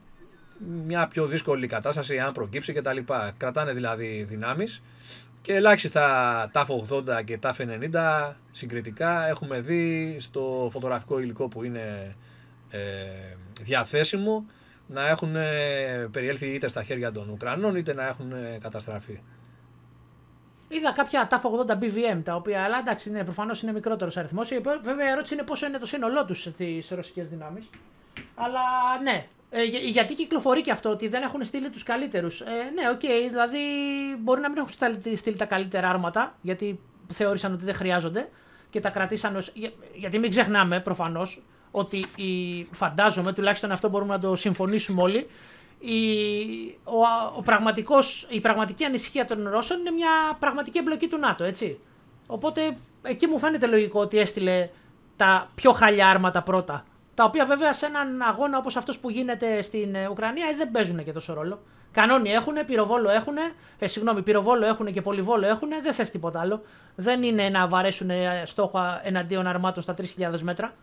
[0.87, 2.99] μια πιο δύσκολη κατάσταση αν προκύψει κτλ.
[3.37, 4.83] Κρατάνε δηλαδή δυνάμεις
[5.43, 6.67] και ελάχιστα TAF
[7.21, 7.53] 80 και TAF
[7.93, 12.17] 90 συγκριτικά έχουμε δει στο φωτογραφικό υλικό που είναι
[12.71, 12.79] ε,
[13.63, 14.47] διαθέσιμο
[14.87, 19.21] να έχουν ε, περιέλθει είτε στα χέρια των Ουκρανών είτε να έχουν ε, καταστραφεί.
[20.69, 24.49] Είδα κάποια T-80 BVM τα οποία, αλλά εντάξει, ναι, προφανώς είναι μικρότερος αριθμός.
[24.83, 27.71] Βέβαια, η ερώτηση είναι πόσο είναι το σύνολό τους στις ρωσικές δυνάμεις.
[28.35, 28.61] Αλλά
[29.03, 32.41] ναι, ε, για- γιατί κυκλοφορεί και αυτό ότι δεν έχουν στείλει τους καλύτερους.
[32.41, 33.59] Ε, ναι, οκ, δηλαδή
[34.19, 36.81] μπορεί να μην έχουν στείλει, στείλει τα καλύτερα άρματα, γιατί
[37.13, 38.29] θεώρησαν ότι δεν χρειάζονται
[38.71, 39.51] και τα κρατήσαν ως...
[39.55, 45.27] για- γιατί μην ξεχνάμε προφανώς ότι η, φαντάζομαι, τουλάχιστον αυτό μπορούμε να το συμφωνήσουμε όλοι,
[45.79, 45.99] η,
[46.85, 46.97] ο,
[47.37, 51.79] ο πραγματικός, η πραγματική ανησυχία των Ρώσων είναι μια πραγματική εμπλοκή του ΝΑΤΟ, έτσι.
[52.27, 54.69] Οπότε εκεί μου φαίνεται λογικό ότι έστειλε
[55.17, 56.85] τα πιο χαλιά άρματα πρώτα
[57.19, 60.71] Τα οποία βέβαια σε έναν αγώνα όπως αυτός που γίνεται στην ε, Ουκρανία ε, δεν
[60.71, 61.61] παίζουν και τόσο ρόλο.
[61.93, 63.35] Κανόνι έχουν, πυροβόλο έχουν,
[63.79, 66.63] ε, συγγνώμη, πυροβόλο έχουν και πολυβόλο έχουν, δεν θες τίποτα άλλο.
[66.95, 70.75] Δεν είναι να βαρέσουν ε, στόχο εναντίον αρμάτων στα 3.000 μέτρα.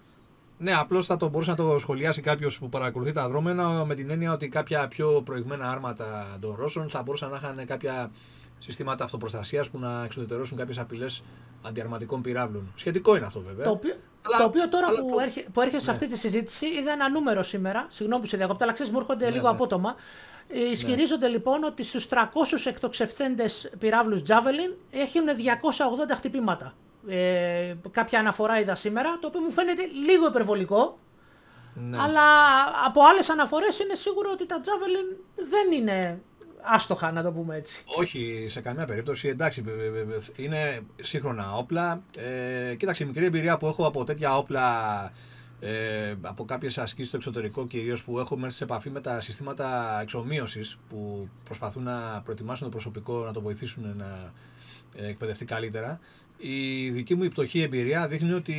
[0.57, 4.09] Ναι, απλώς θα το μπορούσε να το σχολιάσει κάποιος που παρακολουθεί τα δρόμενα με την
[4.09, 8.11] έννοια ότι κάποια πιο προηγμένα άρματα των Ρώσων θα μπορούσαν να είχαν κάποια
[8.57, 11.23] συστήματα αυτοπροστασίας που να εξουδετερώσουν κάποιες απειλές
[11.67, 12.73] αντιαρματικών πυράβλων.
[12.75, 13.65] Σχετικό είναι αυτό βέβαια.
[13.65, 13.95] Το οποίο,
[14.37, 15.19] το οποίο τώρα που, το...
[15.19, 15.97] έρχε, που έρχεσαι σε ναι.
[15.97, 17.85] αυτή τη συζήτηση είδα ένα νούμερο σήμερα.
[17.89, 19.53] Συγγνώμη που σε διακόπτω, αλλά ξέρεις μου έρχονται ναι, λίγο ναι.
[19.53, 19.95] απότομα.
[20.47, 20.63] Ε, ναι.
[20.63, 22.15] Ισχυρίζονται λοιπόν ότι στους 300
[22.65, 25.23] εκτοξευθέντες πυράβλους Javelin έχουν
[26.09, 26.73] 280 χτυπήματα.
[27.07, 30.97] Ε, κάποια αναφορά είδα σήμερα, το οποίο μου φαίνεται λίγο υπερβολικό.
[31.73, 31.97] Ναι.
[32.01, 32.21] Αλλά
[32.85, 36.21] από άλλες αναφορές είναι σίγουρο ότι τα Javelin δεν είναι
[36.65, 37.83] άστοχα, να το πούμε έτσι.
[37.85, 39.27] Όχι, σε καμία περίπτωση.
[39.27, 39.63] Εντάξει,
[40.35, 42.03] είναι σύγχρονα όπλα.
[42.17, 44.63] Ε, κοίταξε, η μικρή εμπειρία που έχω από τέτοια όπλα,
[45.59, 49.99] ε, από κάποιες ασκήσεις στο εξωτερικό κυρίως, που έχω έρθει σε επαφή με τα συστήματα
[50.01, 54.31] εξομοίωσης που προσπαθούν να προετοιμάσουν το προσωπικό, να το βοηθήσουν να
[54.95, 55.99] ε, εκπαιδευτεί καλύτερα.
[56.37, 58.55] Η δική μου υπτοχή εμπειρία δείχνει ότι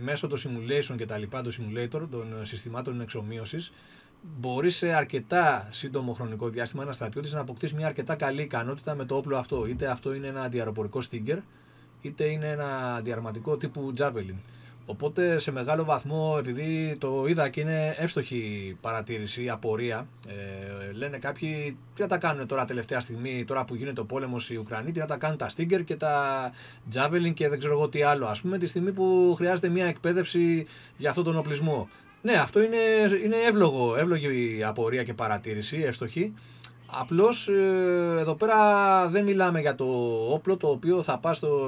[0.00, 3.72] μέσω των simulation και τα λοιπά, των simulator, των συστημάτων εξομοίωσης,
[4.22, 9.04] μπορείς σε αρκετά σύντομο χρονικό διάστημα ένας στρατιώτης να αποκτήσει μια αρκετά καλή ικανότητα με
[9.04, 9.66] το όπλο αυτό.
[9.66, 11.38] Είτε αυτό είναι ένα αντιαεροπορικό Stinger,
[12.00, 14.36] είτε είναι ένα αντιαρματικό τύπου Javelin.
[14.86, 21.76] Οπότε σε μεγάλο βαθμό, επειδή το είδα και είναι εύστοχη παρατήρηση, απορία, ε, λένε κάποιοι
[21.94, 24.98] τι να τα κάνουν τώρα τελευταία στιγμή, τώρα που γίνεται ο πόλεμος οι Ουκρανοί, τι
[24.98, 26.52] να τα κάνουν τα Stinger και τα
[26.94, 30.66] Javelin και δεν ξέρω εγώ τι άλλο, ας πούμε, τη στιγμή που χρειάζεται μια εκπαίδευση
[30.96, 31.88] για αυτόν τον οπλισμό.
[32.22, 32.76] Ναι, αυτό είναι,
[33.24, 36.34] είναι εύλογο, εύλογη η απορία και παρατήρηση, εύστοχη.
[36.86, 39.84] Απλώς ε, εδώ πέρα δεν μιλάμε για το
[40.30, 41.58] όπλο το οποίο θα πά στο,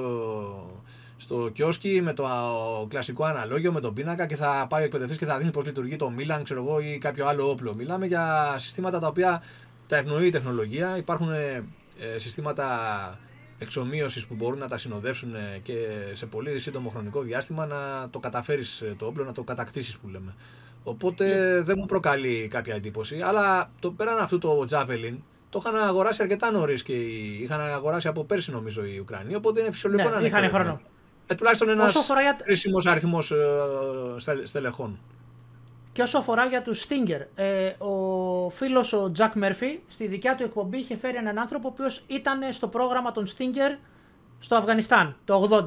[1.17, 2.25] στο κιόσκι με το
[2.89, 5.95] κλασικό αναλόγιο, με τον πίνακα και θα πάει ο εκπαιδευτής και θα δίνει πώς λειτουργεί
[5.95, 7.75] το Milan, ξέρω εγώ, ή κάποιο άλλο όπλο.
[7.75, 9.43] Μιλάμε για συστήματα τα οποία
[9.87, 10.97] τα ευνοεί η τεχνολογία.
[10.97, 11.63] Υπάρχουν ε,
[12.17, 12.67] συστήματα
[13.57, 15.73] εξομοίωσης που μπορούν να τα συνοδεύσουν και
[16.13, 20.07] σε πολύ σύντομο χρονικό διάστημα να το καταφέρεις ε, το όπλο, να το κατακτήσεις που
[20.07, 20.35] λέμε.
[20.83, 21.61] Οπότε ναι.
[21.61, 23.21] δεν μου προκαλεί κάποια εντύπωση.
[23.21, 25.17] Αλλά το πέραν αυτού το Javelin
[25.49, 29.35] το είχαν αγοράσει αρκετά νωρίς και είχαν αγοράσει από πέρσι νομίζω οι Ουκρανοί.
[29.35, 30.37] Οπότε είναι φυσιολογικό ναι, να είναι.
[30.37, 30.81] Είχαν χρόνο.
[31.27, 32.09] Ε, τουλάχιστον ένας
[32.43, 33.37] κρίσιμο αριθμός ε,
[34.43, 34.99] στελεχών.
[35.93, 40.43] Και όσο αφορά για τους Stinger, ε, ο φίλος ο Τζακ Μέρφυ στη δικιά του
[40.43, 43.77] εκπομπή είχε φέρει έναν άνθρωπο ο οποίος ήταν στο πρόγραμμα των Stinger
[44.39, 45.65] στο Αφγανιστάν το 80.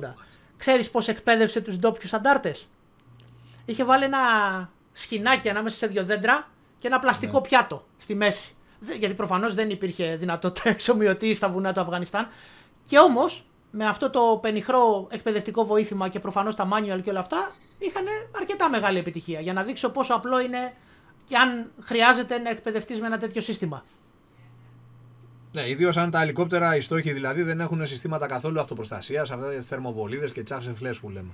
[0.56, 2.68] Ξέρεις πώς εκπαίδευσε τους ντόπιους αντάρτες;
[3.64, 4.18] Είχε βάλει ένα
[4.92, 6.48] σκηνάκι ανάμεσα σε δύο δέντρα
[6.78, 7.40] και ένα πλαστικό ναι.
[7.40, 8.54] πιάτο στη μέση.
[8.98, 12.28] Γιατί προφανώς δεν υπήρχε δυνατότητα εξομοιωτής στα βουνά του Αφγανιστάν.
[12.84, 13.44] Και όμως
[13.78, 18.04] με αυτό το πενιχρό εκπαιδευτικό βοήθημα και προφανώς τα manual και όλα αυτά, είχαν
[18.36, 19.40] αρκετά μεγάλη επιτυχία.
[19.40, 20.72] Για να δείξω πόσο απλό είναι
[21.24, 23.84] και αν χρειάζεται να εκπαιδευτείς με ένα τέτοιο σύστημα.
[25.52, 29.62] Ναι, ιδίως αν τα ελικόπτερα, οι στόχοι δηλαδή, δεν έχουν συστήματα καθόλου αυτοπροστασίας, αυτά τι
[29.62, 31.30] θερμοβολίδες και τσάφες φλε που λέμε.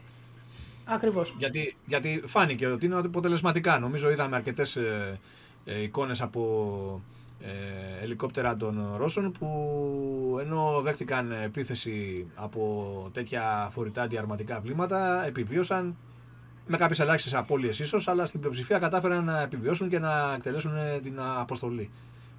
[0.85, 1.35] Ακριβώς.
[1.39, 3.79] Γιατί, γιατί φάνηκε ότι είναι αποτελεσματικά.
[3.79, 5.19] Νομίζω είδαμε αρκετές ε,
[5.65, 7.03] ε, εικόνες από
[7.45, 15.97] ε, ελικόπτερα των Ρώσων που ενώ δέχτηκαν επίθεση από τέτοια φορητά αντιαρματικά βλήματα επιβίωσαν
[16.67, 20.73] με κάποιες ελάχιστες απώλειες ίσως, αλλά στην πλειοψηφία κατάφεραν να επιβιώσουν και να εκτελέσουν
[21.03, 21.91] την αποστολή.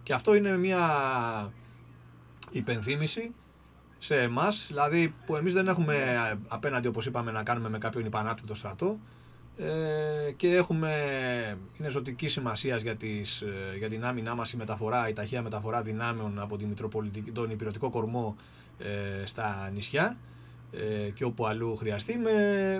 [0.03, 0.89] Και αυτό είναι μια
[2.51, 3.33] υπενθύμηση
[3.97, 5.95] σε εμάς, δηλαδή που εμείς δεν έχουμε
[6.47, 8.99] απέναντι, όπως είπαμε, να κάνουμε με κάποιον υπανάπτυκτο στρατό,
[9.57, 10.91] ε, και έχουμε,
[11.79, 15.81] είναι ζωτική σημασίας για, τις, ε, για την άμυνά μας η μεταφορά, η ταχεία μεταφορά
[15.81, 16.65] δυνάμεων από τη
[17.33, 18.35] τον υπηρετικό κορμό
[18.79, 20.17] ε, στα νησιά
[20.71, 22.31] ε, και όπου αλλού χρειαστεί με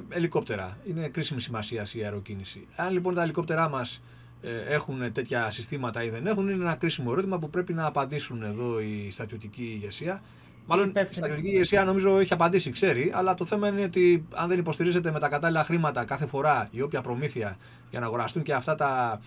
[0.09, 0.77] ελικόπτερα.
[0.85, 2.67] Είναι κρίσιμη σημασίας η αεροκίνηση.
[2.75, 4.01] Αν λοιπόν τα ελικόπτερά μας
[4.41, 8.43] ε, έχουν τέτοια συστήματα ή δεν έχουν, είναι ένα κρίσιμο ερώτημα που πρέπει να απαντήσουν
[8.43, 10.21] εδώ η στρατιωτική ηγεσία
[10.65, 14.59] Μάλλον η στρατιωτική ηγεσία νομίζω έχει απαντήσει, ξέρει, αλλά το θέμα είναι ότι αν δεν
[14.59, 17.57] υποστηρίζεται με τα κατάλληλα χρήματα κάθε φορά η όποια προμήθεια
[17.89, 19.19] για να αγοραστούν και αυτά τα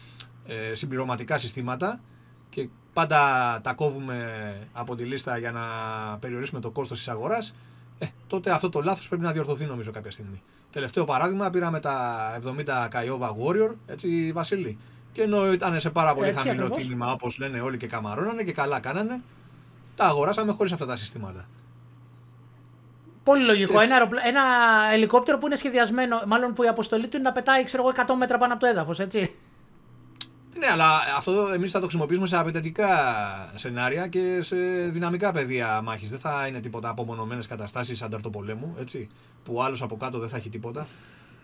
[0.47, 2.01] ε, συμπληρωματικά συστήματα
[2.49, 3.21] και πάντα
[3.63, 4.25] τα κόβουμε
[4.73, 5.61] από τη λίστα για να
[6.19, 7.55] περιορίσουμε το κόστος της αγοράς,
[7.99, 10.43] ε, τότε αυτό το λάθος πρέπει να διορθωθεί νομίζω κάποια στιγμή.
[10.71, 14.79] Τελευταίο παράδειγμα πήραμε τα 70 Kiowa Warrior, έτσι Βασίλη.
[15.13, 18.81] Και ενώ ήταν σε πάρα πολύ χαμηλό τίμημα όπως λένε όλοι και καμαρώνανε και καλά
[18.81, 19.23] κάνανε,
[19.97, 21.45] τα αγοράσαμε χωρίς αυτά τα συστήματα.
[23.25, 23.81] Πολύ λογικό.
[23.81, 24.43] Ένα, ένα
[24.93, 28.15] ελικόπτερο που είναι σχεδιασμένο, μάλλον που η αποστολή του είναι να πετάει ξέρω εγώ, 100
[28.19, 29.35] μέτρα πάνω από το έδαφος, έτσι.
[30.59, 32.89] Ναι, αλλά αυτό εμείς θα το χρησιμοποιήσουμε σε απαιτητικά
[33.55, 34.57] σενάρια και σε
[34.89, 36.11] δυναμικά πεδία μάχης.
[36.11, 39.09] Δεν θα είναι τίποτα απομονωμένες καταστάσεις ανταρτοπολέμου, έτσι.
[39.43, 40.87] Που άλλος από κάτω δεν θα έχει τίποτα.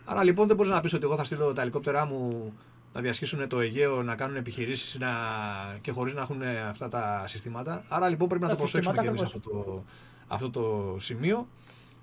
[0.05, 2.53] Άρα λοιπόν δεν μπορείς να πεις ότι εγώ θα στείλω τα ελικόπτερά μου
[2.93, 5.09] να διασχίσουν το Αιγαίο, να κάνουν επιχειρήσεις να...
[5.80, 7.84] και χωρίς να έχουν αυτά τα συστήματα.
[7.88, 9.84] Άρα λοιπόν πρέπει να το προσέξουμε και εμείς αυτό το,
[10.26, 11.49] αυτό το σημείο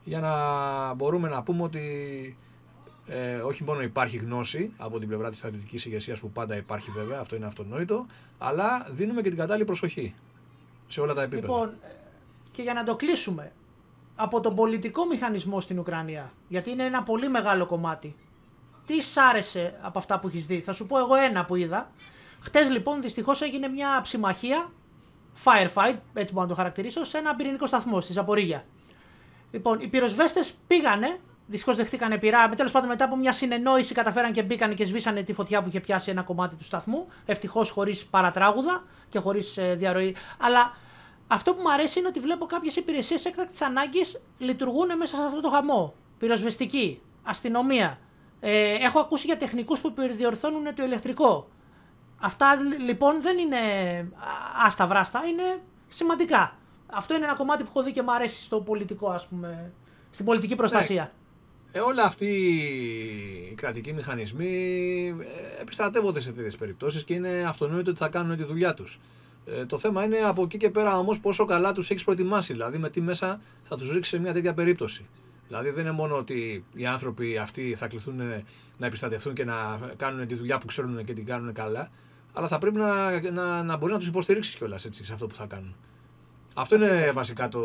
[0.03, 2.37] για να μπορούμε να πούμε ότι
[3.07, 7.19] ε, όχι μόνο υπάρχει γνώση από την πλευρά της στρατιωτικής ηγεσίας που πάντα υπάρχει βέβαια,
[7.19, 8.05] αυτό είναι αυτονόητο,
[8.37, 10.13] αλλά δίνουμε και την κατάλληλη προσοχή
[10.87, 11.47] σε όλα τα επίπεδα.
[11.47, 11.73] Λοιπόν,
[12.51, 13.51] και για να το κλείσουμε,
[14.15, 18.15] από τον πολιτικό μηχανισμό στην Ουκρανία, γιατί είναι ένα πολύ μεγάλο κομμάτι.
[18.89, 21.91] Τι σ' άρεσε από αυτά που έχεις δει, θα σου πω εγώ ένα που είδα.
[22.39, 24.71] Χτες λοιπόν δυστυχώς έγινε μια ψημαχία,
[25.43, 28.65] firefight, έτσι μπορώ να το χαρακτηρίσω, σε ένα πυρηνικό σταθμό στη Ζαπορίγια.
[29.51, 32.49] Λοιπόν, οι πυροσβέστες πήγανε, δυστυχώς δεχτήκανε πειρά.
[32.49, 35.79] Τέλος πάντων, μετά από μια συνεννόηση καταφέραν και μπήκαν και σβήσανε τη φωτιά που είχε
[35.79, 37.07] πιάσει ένα κομμάτι του σταθμού.
[37.25, 40.15] Ευτυχώς χωρίς παρατράγουδα και χωρίς ε, διαρροή.
[40.39, 40.77] Αλλά
[41.27, 45.41] αυτό που μου αρέσει είναι ότι βλέπω κάποιες υπηρεσίες έκτακτης ανάγκης λειτουργούν μέσα σε αυτό
[45.41, 45.93] το χαμό.
[46.17, 47.99] Πυροσβεστική, αστυνομία.
[48.39, 51.49] Ε, έχω ακούσει για τεχνικούς που περιδιορθώνουν το ηλεκτρικό.
[52.19, 53.57] Αυτά λοιπόν δεν είναι
[54.65, 56.55] άστα βράστα, είναι σημαντικά.
[56.87, 59.71] Αυτό είναι ένα κομμάτι που έχω δει και μου αρέσει στο πολιτικό, ας πούμε,
[60.09, 61.01] στην πολιτική προστασία.
[61.03, 61.79] Ναι.
[61.79, 62.25] Ε, όλα αυτοί
[63.51, 64.45] οι κρατικοί μηχανισμοί
[65.19, 68.99] ε, επιστρατεύονται σε τέτοιες περιπτώσεις και είναι αυτονόητο ότι θα κάνουν τη δουλειά τους.
[69.45, 72.77] Ε, το θέμα είναι από εκεί και πέρα όμως πόσο καλά τους έχεις προετοιμάσει, δηλαδή
[72.77, 75.05] με τι μέσα θα τους ρίξεις σε μια τέτοια περίπτωση.
[75.49, 78.21] Δηλαδή δεν είναι μόνο ότι οι άνθρωποι αυτοί θα κληθούν
[78.77, 81.89] να επιστατευτούν και να κάνουν τη δουλειά που ξέρουν και την κάνουν καλά,
[82.33, 85.45] αλλά θα πρέπει να, να, να μπορείς να τους υποστηρίξεις κιόλας σε αυτό που θα
[85.45, 85.75] κάνουν.
[86.53, 87.61] Αυτό είναι βασικά το,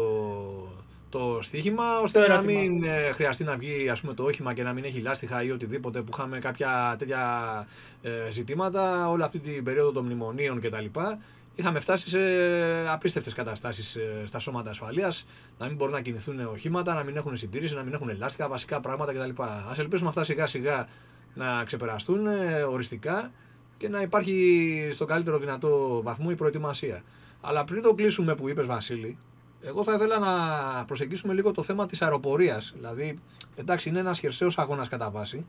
[1.09, 4.73] το στοίχημα, ώστε να μην ε, χρειαστεί να βγει ας πούμε, το όχημα και να
[4.73, 7.23] μην έχει λάστιχα ή οτιδήποτε που είχαμε κάποια τέτοια
[8.03, 10.85] ε, ζητήματα όλη αυτή την περίοδο των μνημονίων κτλ.
[11.55, 12.19] Είχαμε φτάσει σε
[12.89, 15.27] απίστευτες καταστάσεις ε, στα σώματα ασφαλείας,
[15.59, 18.81] να μην μπορούν να κινηθούν οχήματα, να μην έχουν συντήρηση, να μην έχουν λάστιχα, βασικά
[18.81, 19.43] πράγματα κτλ.
[19.43, 20.89] Α ελπίσουμε αυτά σιγά σιγά
[21.35, 23.33] να ξεπεραστούν ε, οριστικά
[23.77, 27.03] και να υπάρχει στο καλύτερο δυνατό βαθμό η προετοιμασία.
[27.41, 29.19] Αλλά πριν το κλείσουμε που είπες Βασίλη,
[29.61, 32.73] εγώ θα ήθελα να προσεγγίσουμε λίγο το θέμα της αεροπορίας.
[32.77, 33.19] Δηλαδή,
[33.57, 35.47] εντάξει, είναι ένας χερσαίος αγώνας κατά βάση,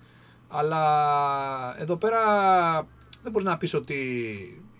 [0.48, 2.20] αλλά εδώ πέρα
[3.24, 3.96] δεν μπορείς να πεις ότι.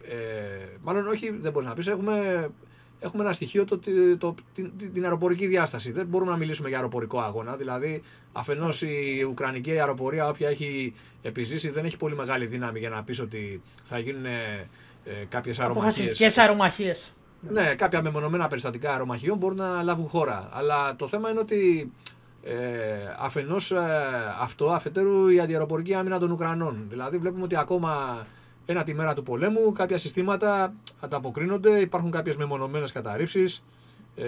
[0.10, 1.88] Ε, μάλλον όχι, δεν μπορείς να πεις.
[1.88, 2.48] Έχουμε,
[3.00, 3.80] έχουμε ένα στοιχείο το,
[4.18, 5.92] το, την, την αεροπορική διάσταση.
[5.92, 7.56] Δεν μπορούμε να μιλήσουμε για αεροπορικό αγώνα.
[7.56, 8.02] Δηλαδή,
[8.32, 13.20] αφενός η Ουκρανική αεροπορία, όποια έχει επιζήσει, δεν έχει πολύ μεγάλη δύναμη για να πεις
[13.20, 14.70] ότι θα γίνουν ε,
[15.30, 16.20] κάποιες αερομαχίες.
[17.50, 20.50] Ναι, κάποια μεμονωμένα περιστατικά αερομαχιών μπορούν να λάβουν χώρα.
[20.54, 21.92] Αλλά το θέμα είναι ότι
[22.44, 22.54] ε,
[23.18, 23.78] αφενός ε,
[24.40, 26.86] αυτό, αφετέρου η αντιαεροπορική άμυνα των Ουκρανών.
[26.90, 28.26] Δηλαδή, βλέπουμε ότι ακόμα
[28.66, 33.64] ένα τη μέρα του πολέμου κάποια συστήματα ανταποκρίνονται, υπάρχουν κάποιες μεμονωμένες καταρρύψεις
[34.16, 34.26] ε,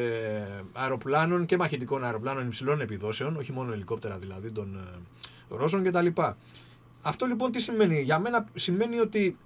[0.74, 6.08] αεροπλάνων και μαχητικών αεροπλάνων υψηλών επιδόσεων, όχι μόνο ελικόπτερα δηλαδή των ε, Ρώσων κτλ.
[7.02, 9.38] Αυτό λοιπόν τι σημαίνει; Για μένα σημαίνει ότι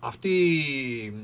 [0.00, 0.30] αυτή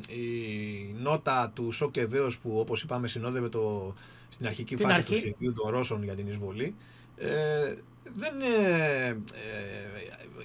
[0.08, 3.94] η νότα του σοκ και δέος που όπως είπαμε συνόδευε το,
[4.32, 6.74] στην αρχική φάση του σχεδίου των Ρώσων για την εισβολή
[7.16, 7.74] ε,
[8.14, 9.16] δεν ε, ε,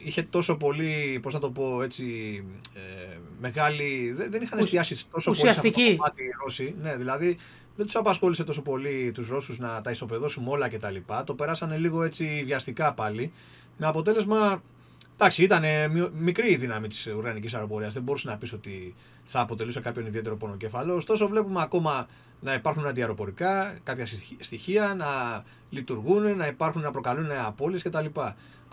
[0.04, 2.06] είχε τόσο πολύ, πώς να το πω έτσι,
[2.74, 6.76] ε, μεγάλη, δεν, δεν είχαν εστιάσει τόσο πολύ σε αυτό το κομμάτι οι Ρώσοι.
[6.82, 7.38] Ναι, δηλαδή
[7.76, 10.96] δεν τους απασχόλησε τόσο πολύ τους Ρώσους να τα ισοπεδώσουμε όλα κτλ.
[11.26, 13.32] Το περάσανε λίγο έτσι βιαστικά πάλι,
[13.78, 14.62] με αποτέλεσμα
[15.20, 15.64] Εντάξει, ήταν
[16.20, 17.94] μικρή η δύναμη της Ουκρανικής αεροπορίας.
[17.94, 20.96] Δεν μπορούσε να πεις ότι θα αποτελούσε κάποιον ιδιαίτερο πονοκέφαλο.
[20.96, 22.08] Ωστόσο, βλέπουμε ακόμα
[22.40, 24.06] να υπάρχουν αντιαεροπορικά, κάποια
[24.40, 25.06] στοιχεία να
[25.70, 28.06] λειτουργούν, να υπάρχουν, να προκαλούν απώλειες κτλ.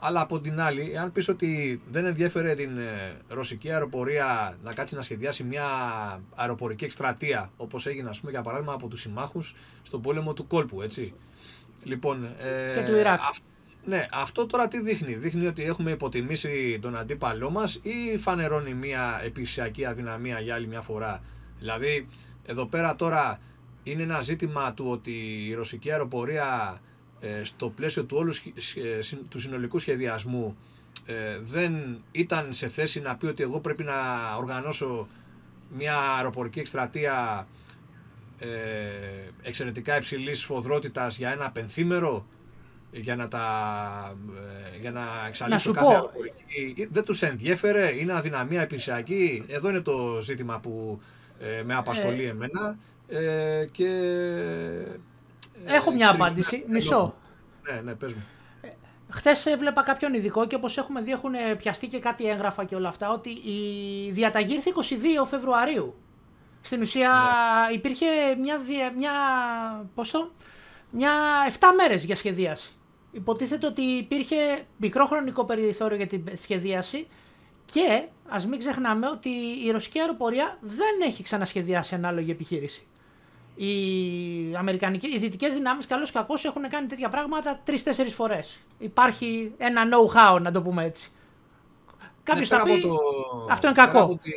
[0.00, 4.94] Αλλά από την άλλη, εάν πεις ότι δεν ενδιαφέρε την ε, ρωσική αεροπορία να κάτσει
[4.94, 5.64] να σχεδιάσει μια
[6.34, 10.82] αεροπορική εκστρατεία, όπως έγινε, ας πούμε, για παράδειγμα, από τους συμμάχους στον πόλεμο του κόλπου,
[10.82, 11.14] έτσι.
[11.82, 13.20] Λοιπόν, ε, και του Ιράκ.
[13.84, 19.20] Ναι, αυτό τώρα τι δείχνει; Δείχνει ότι έχουμε υποτιμήσει τον αντίπαλό μας ή φανερώνει μια
[19.24, 21.20] επιχειρησιακή αδυναμία για άλλη μια φορά;
[21.58, 22.06] Δηλαδή,
[22.46, 23.38] εδώ πέρα τώρα
[23.84, 26.78] είναι ένα ζήτημα του ότι η ρωσική αεροπορία
[27.20, 28.32] ε, στο πλαίσιο του όλου
[29.28, 30.56] του συνολικού σχεδιασμού
[31.06, 33.94] ε, δεν ήταν σε θέση να πει ότι εγώ πρέπει να
[34.38, 35.08] οργανώσω
[35.76, 37.46] μια αεροπορική εκστρατεία
[38.38, 38.46] ε,
[39.42, 42.26] εξαιρετικά υψηλής σφοδρότητας για ένα πενθήμερο
[42.90, 44.16] για να, τα,
[44.74, 46.10] ε, για να εξαλείψουν κάθε πω...
[46.90, 49.44] Δεν τους ενδιέφερε, είναι αδυναμία επιρσιακή.
[49.48, 51.00] Εδώ είναι το ζήτημα που
[51.38, 52.28] ε, με απασχολεί ε...
[52.28, 52.78] εμένα.
[53.08, 53.88] Ε, και,
[55.64, 57.14] ε, Έχω μια απάντηση, μισό.
[57.62, 58.24] Ναι, ναι, πες μου.
[59.08, 62.88] Χθες έβλεπα κάποιον ειδικό και όπως έχουμε δει έχουν πιαστεί και κάτι έγγραφα και όλα
[62.88, 64.70] αυτά ότι η διαταγή ήρθε
[65.22, 65.94] 22 Φεβρουαρίου.
[66.60, 67.12] Στην ουσία
[67.68, 67.74] ναι.
[67.74, 68.06] υπήρχε
[68.40, 68.58] μια,
[68.96, 69.12] μια,
[69.94, 70.30] πώς το,
[70.90, 71.12] μια
[71.52, 72.72] 7 μέρες για σχεδίαση.
[73.12, 74.36] υποτίθεται ότι υπήρχε
[74.76, 77.06] μικρό χρονικό περιθώριο για την σχεδίαση
[77.64, 79.30] και ας μην ξεχνάμε ότι
[79.64, 82.86] η ρωσική αεροπορία δεν έχει ξανασχεδιάσει ανάλογη επιχείρηση.
[83.56, 83.66] Οι,
[84.56, 88.58] αμερικανικές, οι δυτικές δυνάμεις, καλώς κακώς, έχουν κάνει τέτοια πράγματα τρει-τέσσερι φορές.
[88.78, 91.10] Υπάρχει ένα know-how, να το πούμε έτσι.
[92.22, 92.80] Κάποιος Ναι, θα πέρα πει.
[92.86, 94.02] από το- Αυτό είναι πέρα κακό.
[94.04, 94.30] από τη-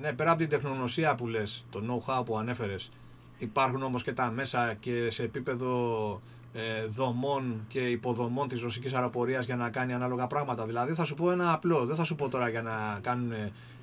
[0.00, 2.90] ναι, πέρα από την τεχνογνωσία που λες, το know-how που ανέφερες,
[3.38, 6.20] υπάρχουν όμως και τα μέσα και σε επίπεδο
[6.52, 10.66] ε, δομών και υποδομών της ρωσικής αεροπορίας για να κάνει ανάλογα πράγματα.
[10.66, 13.32] Δηλαδή θα σου πω ένα απλό, δεν θα σου πω τώρα για να κάνουν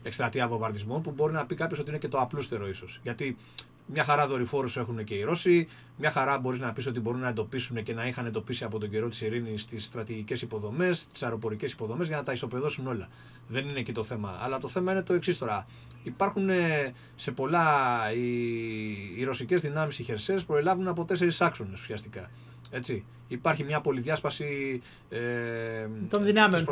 [0.04, 3.00] εκστρατεία βομβαρδισμών που μπορεί να πει κάποιος ότι είναι και το απλούστερο ίσως.
[3.04, 3.36] Γιατί
[3.86, 5.68] μια χαρά δορυφόρους έχουν και οι Ρώσοι.
[5.98, 8.90] Μια χαρά μπορείς να πεις ότι μπορούν να εντοπίσουν και να είχαν εντοπίσει από τον
[8.90, 13.08] καιρό της ειρήνης τις στρατηγικές υποδομές, τις αεροπορικές υποδομές για να τα ισοπεδώσουν όλα.
[13.48, 14.38] Δεν είναι εκεί το θέμα.
[14.42, 15.66] Αλλά το θέμα είναι το εξής τώρα.
[16.04, 17.68] Υπάρχουν ε, σε πολλά
[18.14, 22.32] οι, οι ρωσικές δυνάμεις, οι χερσαίες, προελάβουν από τέσσερις άξονες ουσιαστικά.
[22.70, 23.06] Έτσι.
[23.28, 25.20] Υπάρχει μια πολυδιάσπαση ε,
[26.10, 26.66] Των δυνάμεων.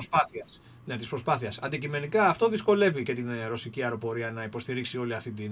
[0.88, 0.88] Της προσπάθειας.
[0.88, 1.60] Ναι, της προσπάθειας.
[1.60, 5.52] Αντικειμενικά αυτό δυσκολεύει και την ε, ρωσική αεροπορία να υποστηρίξει όλη αυτή την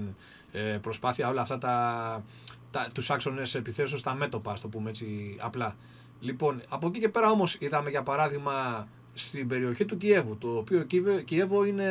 [0.52, 2.24] ε, προσπάθεια, όλα αυτά τα,
[2.70, 5.74] τα, τους άξονες επιθέσεως στα μέτωπα, ας το πούμε έτσι απλά.
[6.20, 10.82] Λοιπόν, από εκεί και πέρα όμως είδαμε για παράδειγμα στην περιοχή του Κιέβου, το οποίο
[10.82, 11.88] Κιέβε- Κιέβο είναι,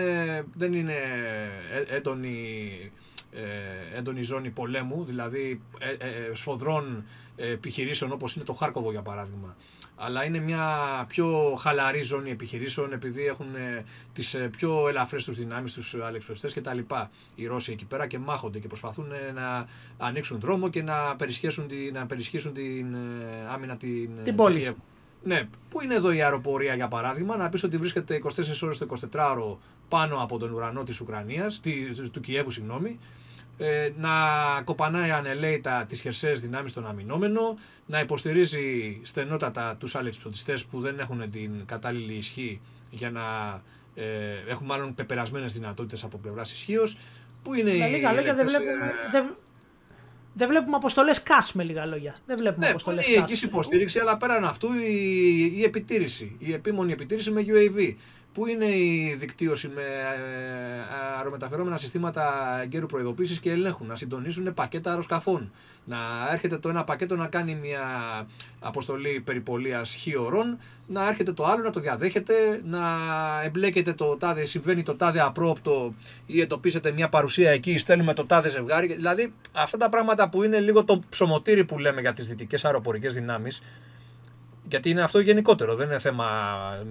[0.56, 0.94] δεν είναι
[1.74, 2.92] ε- έντονη,
[3.32, 9.02] ε, έντονη ζώνη πολέμου, δηλαδή ε, ε, σφοδρών ε, επιχειρήσεων όπως είναι το Χάρκοβο για
[9.02, 9.56] παράδειγμα.
[9.96, 10.76] Αλλά είναι μια
[11.08, 13.84] πιο χαλαρή ζώνη επιχειρήσεων επειδή έχουν ε,
[14.14, 17.10] τις ε, πιο ελαφρές τους δυνάμεις, τους αλεξιοστές και τα λοιπά.
[17.36, 19.66] Οι Ρώσοι εκεί πέρα και μάχονται και προσπαθούν ε, να
[19.98, 24.36] ανοίξουν δρόμο και να περισχύσουν, τη, να περισχύσουν την ε, άμυνα την, ε, Την του
[24.36, 24.60] πόλη.
[24.60, 24.78] Κιέβου.
[25.24, 28.30] Ναι, πού είναι εδώ η αεροπορία για παράδειγμα, να πεις ότι βρίσκεται 24
[28.62, 29.58] ώρες το 24ωρο
[29.90, 33.41] πάνω από τον ουρανό της Ουκρανίας, τη- του Κιέβου συγγνώμη, ε,
[33.98, 34.10] να
[34.64, 41.30] κοπανάει ανελαίητα τις χερσαίες δυνάμεις στον αμυνόμενο, να υποστηρίζει στενότατα τους αλεξιπτωτιστές που δεν έχουν
[41.30, 43.22] την κατάλληλη ισχύ για να
[43.96, 44.04] ε,
[44.48, 46.98] έχουν μάλλον πεπερασμένες δυνατότητες από πλευράς ισχύως.
[47.44, 49.36] Πού είναι Με οι λίγα λόγια δεν ελεγκτές, βλέπουμε, ε, δεν,
[50.34, 52.16] δεν βλέπουμε αποστολές ΚΑΣ με λίγα λόγια.
[52.26, 56.36] Δεν βλέπουμε Ναι, που αποστολέ είναι η εγγύηση υποστήριξη, αλλά πέραν αυτού η, η επιτήρηση,
[56.40, 57.96] η επίμονη επιτήρηση με UAV.
[58.34, 62.24] Πού είναι η δικτύωση με ε, αερομεταφερόμενα συστήματα
[62.62, 65.52] εγκαίρου προειδοποίησης και ελέγχου, να συντονίζουν πακέτα αεροσκαφών.
[65.86, 65.98] Να
[66.32, 67.82] έρχεται το ένα πακέτο να κάνει μια
[68.60, 70.58] αποστολή περιπολίας χι ωρών,
[70.88, 72.80] να έρχεται το άλλο να το διαδέχεται, να
[73.44, 75.94] εμπλέκεται το τάδε, συμβαίνει το τάδε απρόπτο
[76.26, 78.94] ή εντοπίζεται μια παρουσία εκεί, στέλνουμε το τάδε ζευγάρι.
[78.94, 83.14] Δηλαδή αυτά τα πράγματα που είναι λίγο το ψωμοτήρι που λέμε για τις δυτικές αεροπορικές
[83.14, 83.62] δυνάμεις,
[84.72, 86.26] γιατί είναι αυτό γενικότερο, δεν είναι θέμα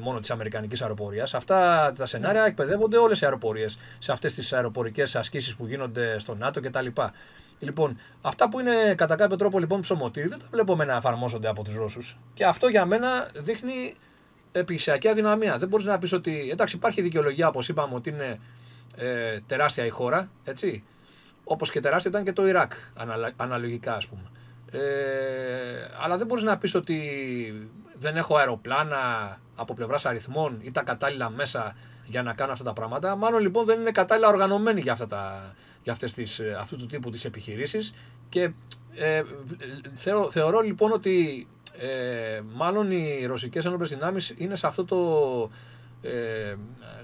[0.01, 1.35] μόνο της Αμερικανικής αεροπορίας.
[1.35, 6.35] Αυτά τα σενάρια εκπαιδεύονται όλες οι αεροπορίες σε αυτές τις αεροπορικές ασκήσεις που γίνονται στο
[6.35, 6.87] ΝΑΤΟ κτλ.
[7.59, 11.65] Λοιπόν, αυτά που είναι κατά κάποιο τρόπο λοιπόν ψωμοτήρι δεν τα βλέπουμε να εφαρμόζονται από
[11.65, 12.17] τους Ρώσους.
[12.35, 13.95] Και αυτό για μένα δείχνει
[14.53, 15.57] επιχειρησιακή αδυναμία.
[15.57, 16.49] Δεν μπορείς να πεις ότι.
[16.53, 18.39] Εντάξει, υπάρχει δικαιολογία όπως είπαμε ότι είναι
[18.97, 20.85] ε, τεράστια η χώρα, έτσι.
[21.45, 24.23] Όπως και τεράστιο ήταν και το Ιράκ, αναλα- αναλογικά ας πούμε.
[24.71, 24.81] Ε,
[26.01, 26.99] αλλά δεν μπορείς να πεις ότι
[27.99, 28.99] δεν έχω αεροπλάνα
[29.57, 33.17] από πλευράς αριθμών ή τα κατάλληλα μέσα για να κάνω αυτά τα πράγματα.
[33.17, 36.87] Μάλλον λοιπόν δεν είναι κατάλληλα οργανωμένοι για, αυτά τα, για αυτές τις, ε, αυτού του
[36.87, 37.93] τύπου τις επιχειρήσεις
[38.29, 38.51] και
[38.95, 39.23] ε,
[39.95, 41.47] θεωρώ, θεωρώ λοιπόν ότι
[41.79, 44.99] ε, μάλλον οι ρωσικές ένοπλες δυνάμεις είναι σε αυτό το,
[46.03, 46.55] ε,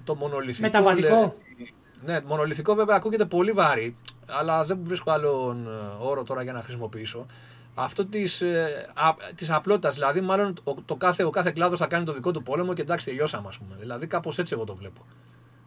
[0.05, 0.67] το μονολυθικό...
[0.67, 1.35] Μεταβατικό.
[2.05, 3.97] Ναι, μονολυθικό βέβαια ακούγεται πολύ βάρη,
[4.27, 7.27] αλλά δεν βρίσκω άλλον ε, όρο τώρα για να χρησιμοποιήσω.
[7.79, 8.43] Αυτό της
[9.35, 12.43] της απλότητας, δηλαδή, μάλλον ο, το κάθε, ο κάθε κλάδος θα κάνει το δικό του
[12.43, 13.77] πόλεμο και εντάξει, τελειώσαμε, ας πούμε.
[13.79, 15.07] Δηλαδή, κάπως έτσι εγώ το βλέπω.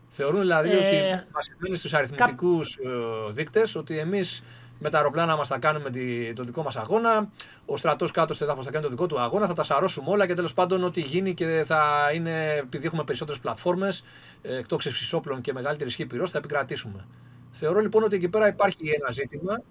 [0.10, 4.43] Θεωρούν δηλαδή Ε, ότι βασισμένοι στους αριθμητικούς ε, δείκτες, ότι εμείς
[4.80, 7.30] με τα αεροπλάνα μας θα κάνουμε τη, το δικό μας αγώνα,
[7.66, 10.26] ο στρατός κάτω στο έδαφο θα κάνει το δικό του αγώνα, θα τα σαρώσουμε όλα
[10.28, 14.03] και τέλος πάντων ό,τι γίνει και θα είναι, επειδή έχουμε περισσότερες πλατφόρμες,
[14.41, 17.05] εκτόξευση όπλων και μεγαλύτερη ισχύ πυρός, θα επικρατήσουμε.
[17.52, 19.62] Θεωρώ λοιπόν ότι εκεί πέρα υπάρχει ένα ζήτημα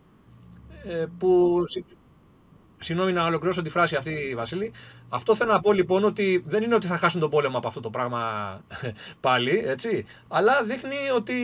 [0.84, 1.62] ε, που.
[1.66, 1.84] συ-
[2.80, 4.72] Συγγνώμη να ολοκληρώσω τη φράση αυτή, Βασίλη.
[5.08, 7.80] Αυτό θέλω να πω λοιπόν ότι δεν είναι ότι θα χάσουν τον πόλεμο από αυτό
[7.80, 8.20] το πράγμα
[9.20, 10.04] πάλι, έτσι.
[10.28, 11.34] Αλλά δείχνει ότι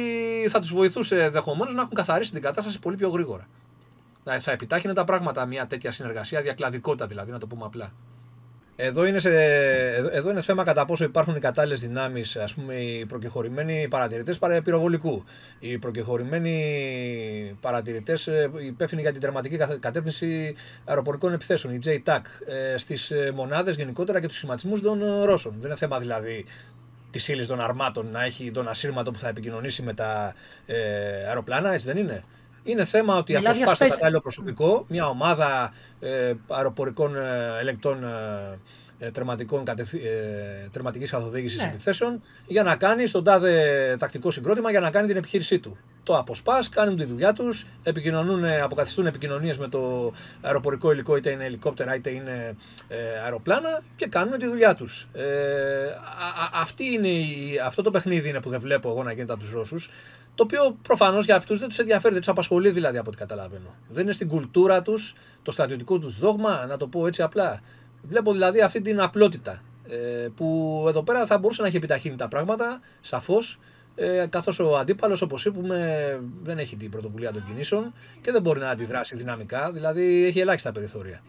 [0.48, 3.48] θα τους βοηθούσε ενδεχομένως να έχουν καθαρίσει την κατάσταση πολύ πιο γρήγορα.
[4.24, 7.90] Θα θα επιτάχυνε τα πράγματα μια τέτοια συνεργασία, διακλαδικότητα δηλαδή, να το πούμε απλά.
[8.76, 9.30] Εδώ είναι, σε,
[9.94, 14.38] εδώ- εδώ είναι θέμα κατά πόσο υπάρχουν οι κατάλληλες δυνάμεις, ας πούμε, οι προκεχωρημένοι παρατηρητές
[14.64, 15.24] πυροβολικού.
[15.58, 18.28] Οι προκεχωρημένοι παρατηρητές
[18.66, 20.54] υπεύθυνοι για την τερματική καθε- κατεύθυνση
[20.84, 22.20] αεροπορικών επιθέσεων, οι JTAC,
[22.76, 25.52] στις μονάδες γενικότερα και τους σχηματισμούς των ε, Ρώσων.
[25.56, 26.44] Δεν είναι θέμα δηλαδή
[27.10, 30.34] της ύλης των αρμάτων να έχει τον ασύρματο που θα επικοινωνήσει με τα
[30.66, 30.76] ε,
[31.28, 32.24] αεροπλάνα, έτσι δεν είναι;
[32.66, 37.58] Είναι θέμα ότι Μιλάς για αποσπά το space- κατάλληλο προσωπικό, μια ομάδα ε, αεροπορικών ε,
[37.60, 38.04] ελεγκτών
[38.98, 41.68] ε, ε, τερματικών κατευθύ, ε, τερματικής καθοδήγησης Ναι.
[41.68, 45.76] επιθέσεων για να κάνει στον τάδε τακτικό συγκρότημα για να κάνει την επιχείρησή του.
[46.02, 51.30] Το αποσπάς, κάνουν τη δουλειά τους, επικοινωνούν, ε, αποκαθιστούν επικοινωνίες με το αεροπορικό υλικό, είτε
[51.30, 52.56] είναι ελικόπτερα είτε είναι
[52.88, 55.06] ε, αεροπλάνα και κάνουν τη δουλειά τους.
[55.12, 55.22] Ε,
[55.84, 59.32] α, α, αυτή είναι η, αυτό το παιχνίδι είναι που δεν βλέπω εγώ να γίνεται
[59.32, 59.90] από τους Ρώσους,
[60.34, 63.74] το οποίο προφανώς για αυτούς δεν τους ενδιαφέρει, δεν τους απασχολεί δηλαδή από ό,τι καταλαβαίνω.
[63.88, 67.60] Δεν είναι στην κουλτούρα τους, το στρατιωτικό τους δόγμα, να το πω έτσι απλά.
[68.06, 69.62] Βλέπω δηλαδή αυτή την απλότητα.
[69.88, 73.58] Ε, που εδώ πέρα θα μπορούσε να έχει επιταχύνει τα πράγματα, σαφώς.
[73.94, 78.60] Ε, Καθώς ο αντίπαλος, όπως είπαμε, δεν έχει την πρωτοβουλία των κινήσεων και δεν μπορεί
[78.60, 81.20] να αντιδράσει δυναμικά, δηλαδή έχει ελάχιστα περιθώρια.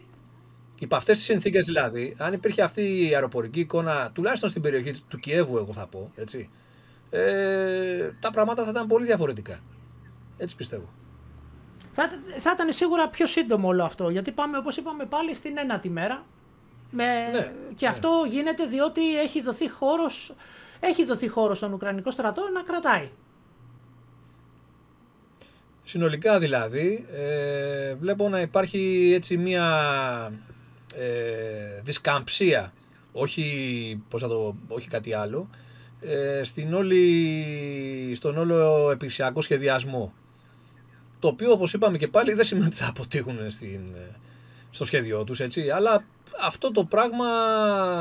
[0.78, 5.18] Υπό αυτές τις συνθήκες δηλαδή, αν υπήρχε αυτή η αεροπορική εικόνα, τουλάχιστον στην περιοχή του
[5.18, 6.50] Κιέβου, εγώ θα πω, έτσι,
[7.10, 9.58] ε, τα πράγματα θα ήταν πολύ διαφορετικά.
[10.36, 10.94] Έτσι πιστεύω.
[11.92, 12.08] Θα,
[12.38, 14.08] θα ήταν σίγουρα πιο σύντομο όλο αυτό.
[14.08, 16.26] Γιατί πάμε, όπως είπαμε, πάλι στην ένατη μέρα.
[16.90, 20.34] Με, Ναι, και αυτό γίνεται διότι έχει δοθεί χώρος,
[20.80, 23.10] έχει δοθεί χώρος στον Ουκρανικό στρατό να κρατάει.
[25.84, 29.66] Συνολικά δηλαδή, ε, βλέπω να υπάρχει έτσι μία
[30.94, 32.72] ε, δισκαμψία,
[33.12, 35.48] όχι, πώς να το, όχι κάτι άλλο,
[36.00, 40.14] ε, στην όλη, στον όλο επιχειρησιακό σχεδιασμό.
[41.18, 44.14] Το οποίο, όπως είπαμε και πάλι, δεν σημαίνει ότι θα αποτύχουν στην, ε,
[44.76, 46.04] στο σχέδιό τους, έτσι, αλλά
[46.40, 47.26] αυτό το πράγμα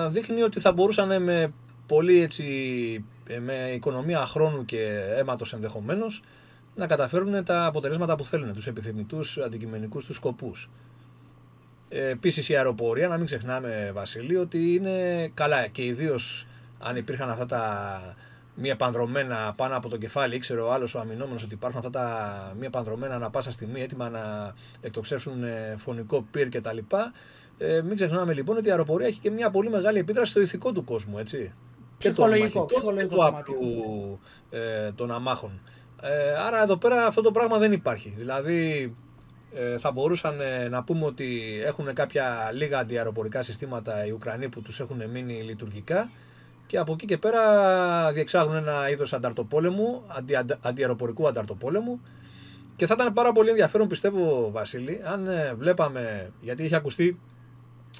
[0.09, 1.53] δείχνει ότι θα μπορούσαν με
[1.85, 2.45] πολύ έτσι,
[3.27, 6.21] ε, με οικονομία χρόνου και αίματος ενδεχομένως,
[6.75, 10.69] να καταφέρουν τα αποτελέσματα που θέλουν, τους επιθυμητούς αντικειμενικούς τους σκοπούς.
[11.89, 16.47] Ε, Επίσης η αεροπορία, να μην ξεχνάμε Βασίλη, ότι είναι καλά και ιδίως
[16.79, 18.15] αν υπήρχαν αυτά τα
[18.55, 22.53] μία πανδρομένα πάνω από το κεφάλι, ήξερε ο άλλος ο αμυνόμενος ότι υπάρχουν αυτά τα
[22.59, 26.77] μία πανδρομένα ανα πάσα στιγμή έτοιμα να εκτοξεύσουν ε, φωνικό πυρ κτλ.
[27.57, 30.71] Ε, μην ξεχνάμε λοιπόν ότι η αεροπορία έχει και μια πολύ μεγάλη επίδραση στο ηθικό
[30.71, 31.53] του κόσμου, έτσι.
[31.97, 33.39] Και των Ψυχολογικό, μαχητών και ψυχολογικό του κομμάτι.
[33.39, 35.61] απλού ε, των αμάχων.
[36.01, 38.13] Ε, άρα εδώ πέρα αυτό το πράγμα δεν υπάρχει.
[38.17, 38.93] Δηλαδή
[39.53, 44.61] ε, θα μπορούσαν ε, να πούμε ότι έχουν κάποια λίγα αντιαεροπορικά συστήματα οι Ουκρανοί που
[44.61, 46.11] τους έχουν μείνει λειτουργικά
[46.67, 52.01] και από εκεί και πέρα διεξάγουν ένα είδος ανταρτοπόλεμου, αντι, αντι- αντιαεροπορικού ανταρτοπόλεμου
[52.75, 57.19] και θα ήταν πάρα πολύ ενδιαφέρον πιστεύω Βασίλη αν ε, βλέπαμε, γιατί είχε ακουστεί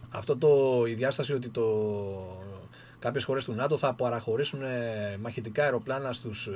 [0.09, 1.63] αυτό το, η διάσταση ότι το,
[2.99, 6.51] κάποιες χώρες του ΝΑΤΟ θα παραχωρήσουν ε, μαχητικά αεροπλάνα στους ε,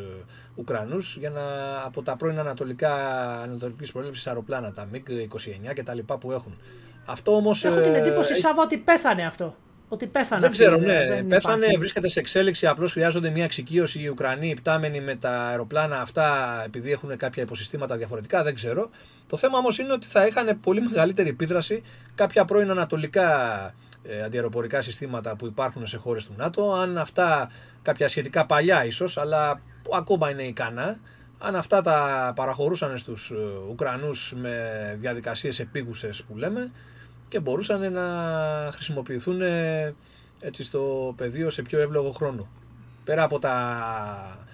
[0.55, 1.41] Ουκρανούς για να,
[1.85, 2.93] από τα πρώην ανατολικά
[3.41, 6.57] ανατολικής προέλευσης αεροπλάνα, τα MiG-29 και τα λοιπά που έχουν.
[7.05, 7.65] Αυτό όμως...
[7.65, 9.55] Έχω την ε, εντύπωση, έχει- Σάβα, ότι πέθανε αυτό.
[9.91, 11.07] Ότι πέθανε δεν αυτή, ξέρω, ε, ναι.
[11.07, 11.77] δεν Πέθανε, υπάρχει.
[11.77, 12.67] βρίσκεται σε εξέλιξη.
[12.67, 17.97] Απλώς χρειάζονται μια εξοικείωση οι Ουκρανοί υπτάμενοι με τα αεροπλάνα αυτά, επειδή έχουν κάποια υποσυστήματα
[17.97, 18.43] διαφορετικά.
[18.43, 18.89] Δεν ξέρω.
[19.27, 21.81] Το θέμα όμως είναι ότι θα είχαν πολύ μεγαλύτερη επίδραση
[22.15, 23.29] κάποια πρώην ανατολικά
[24.03, 26.73] ε, αντιαεροπορικά συστήματα που υπάρχουν σε χώρες του ΝΑΤΟ.
[26.73, 30.99] Αν αυτά, κάποια σχετικά παλιά ίσως, αλλά που ακόμα είναι ικανά,
[31.37, 33.35] αν αυτά τα παραχωρούσαν στους ε,
[33.69, 34.59] Ουκρανούς με
[34.99, 36.71] διαδικασίες επίγουσες που λέμε
[37.29, 38.03] και μπορούσαν να
[38.73, 39.95] χρησιμοποιηθούν ε,
[40.39, 42.47] έτσι στο πεδίο σε πιο εύλογο χρόνο.
[43.03, 44.45] Πέρα από τα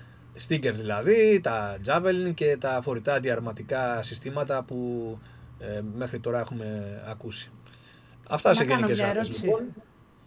[0.47, 5.19] sticker δηλαδή, τα javelin και τα φορητά αντιαρματικά συστήματα που
[5.59, 7.51] ε, μέχρι τώρα έχουμε ακούσει.
[8.29, 9.45] Αυτά Να σε κάνω γενικές μια γραμμές ερώτηση.
[9.45, 9.73] λοιπόν.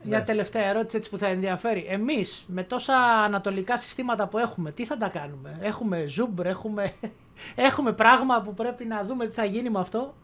[0.03, 0.25] Μια Ναι.
[0.25, 1.87] τελευταία ερώτηση έτσι που θα ενδιαφέρει.
[1.89, 6.93] Εμείς με τόσα ανατολικά συστήματα που έχουμε, τι θα τα κάνουμε; Έχουμε ζούμπρ, έχουμε,
[7.69, 10.15] έχουμε πράγμα που πρέπει να δούμε τι θα γίνει με αυτό;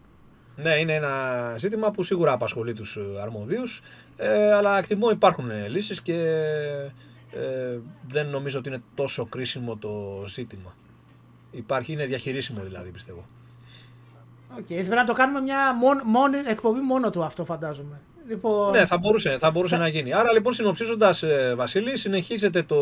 [0.56, 3.80] Ναι, είναι ένα ζήτημα που σίγουρα απασχολεί τους ε, αρμοδίους,
[4.16, 6.14] ε, αλλά εκτιμώ υπάρχουν ε, λύσεις και
[7.30, 7.78] ε,
[8.08, 10.76] δεν νομίζω ότι είναι τόσο κρίσιμο το ζήτημα.
[11.50, 13.26] Υπάρχει, είναι διαχειρίσιμο δηλαδή πιστεύω.
[14.58, 18.00] Οκ, έτσι πρέπει να το κάνουμε μια μόν, μόνη, εκπομπή μόνο του αυτό φαντάζομαι.
[18.28, 20.12] Λοιπόν, Ναι, θα μπορούσε, θα μπορούσε να γίνει.
[20.12, 22.76] Άρα λοιπόν συνοψίζοντας ε, Βασίλη, συνεχίζεται το...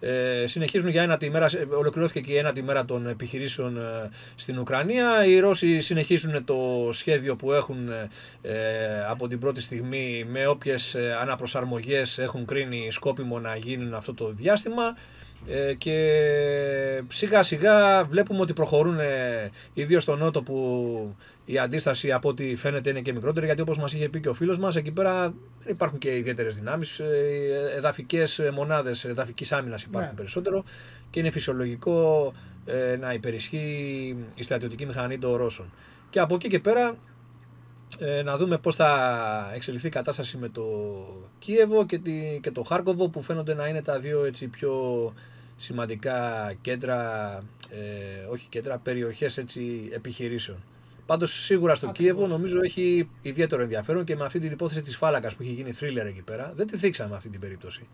[0.00, 1.46] Ε, συνεχίζουν για ένα ημέρα,
[1.78, 5.24] ολοκληρώθηκε και η ένατη μέρα των επιχειρήσεων ε, στην Ουκρανία.
[5.26, 7.88] Οι Ρώσοι συνεχίζουν το σχέδιο που έχουν
[8.42, 14.14] ε, από την πρώτη στιγμή με όποιες ε, αναπροσαρμογές έχουν κρίνει σκόπιμο να γίνουν αυτό
[14.14, 14.96] το διάστημα.
[15.48, 22.28] Ε, και σιγά σιγά βλέπουμε ότι προχωρούν ε, ιδίως στο Νότο που η αντίσταση από
[22.28, 24.90] ό,τι φαίνεται είναι και μικρότερη γιατί όπως μας είχε πει και ο φίλος μας εκεί
[24.90, 25.20] πέρα
[25.62, 27.06] δεν υπάρχουν και ιδιαίτερες δυνάμεις ε,
[27.76, 30.16] εδαφικές μονάδες εδαφικής άμυνας υπάρχουν Ναι.
[30.16, 30.64] περισσότερο
[31.10, 32.32] και είναι φυσιολογικό
[32.66, 35.72] ε, να υπερισχύει η στρατιωτική μηχανή των Ρώσων
[36.10, 36.96] και από εκεί και πέρα
[37.98, 40.64] ε, να δούμε πώς θα εξελιχθεί η κατάσταση με το
[41.38, 45.12] Κίεβο και, τη, και το Χάρκοβο που φαίνονται να είναι τα δύο έτσι πιο
[45.56, 47.32] σημαντικά κέντρα,
[47.70, 50.64] ε, όχι κέντρα, περιοχές έτσι επιχειρήσεων.
[51.06, 55.34] Πάντως σίγουρα στο Κίεβο νομίζω έχει ιδιαίτερο ενδιαφέρον και με αυτή την υπόθεση της φάλακας
[55.34, 57.86] που έχει γίνει θρίλερ εκεί πέρα δεν τη θίξαμε αυτή την περίπτωση.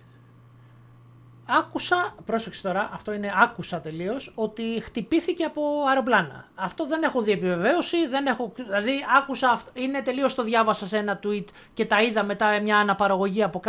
[1.47, 6.49] Άκουσα, πρόσεξε τώρα, αυτό είναι άκουσα τελείως, ότι χτυπήθηκε από αεροπλάνα.
[6.55, 11.21] Αυτό δεν έχω δει επιβεβαίωση, δεν έχω, δηλαδή άκουσα, είναι τελείως το διάβασα σε ένα
[11.25, 13.61] tweet και τα είδα μετά μια αναπαραγωγή από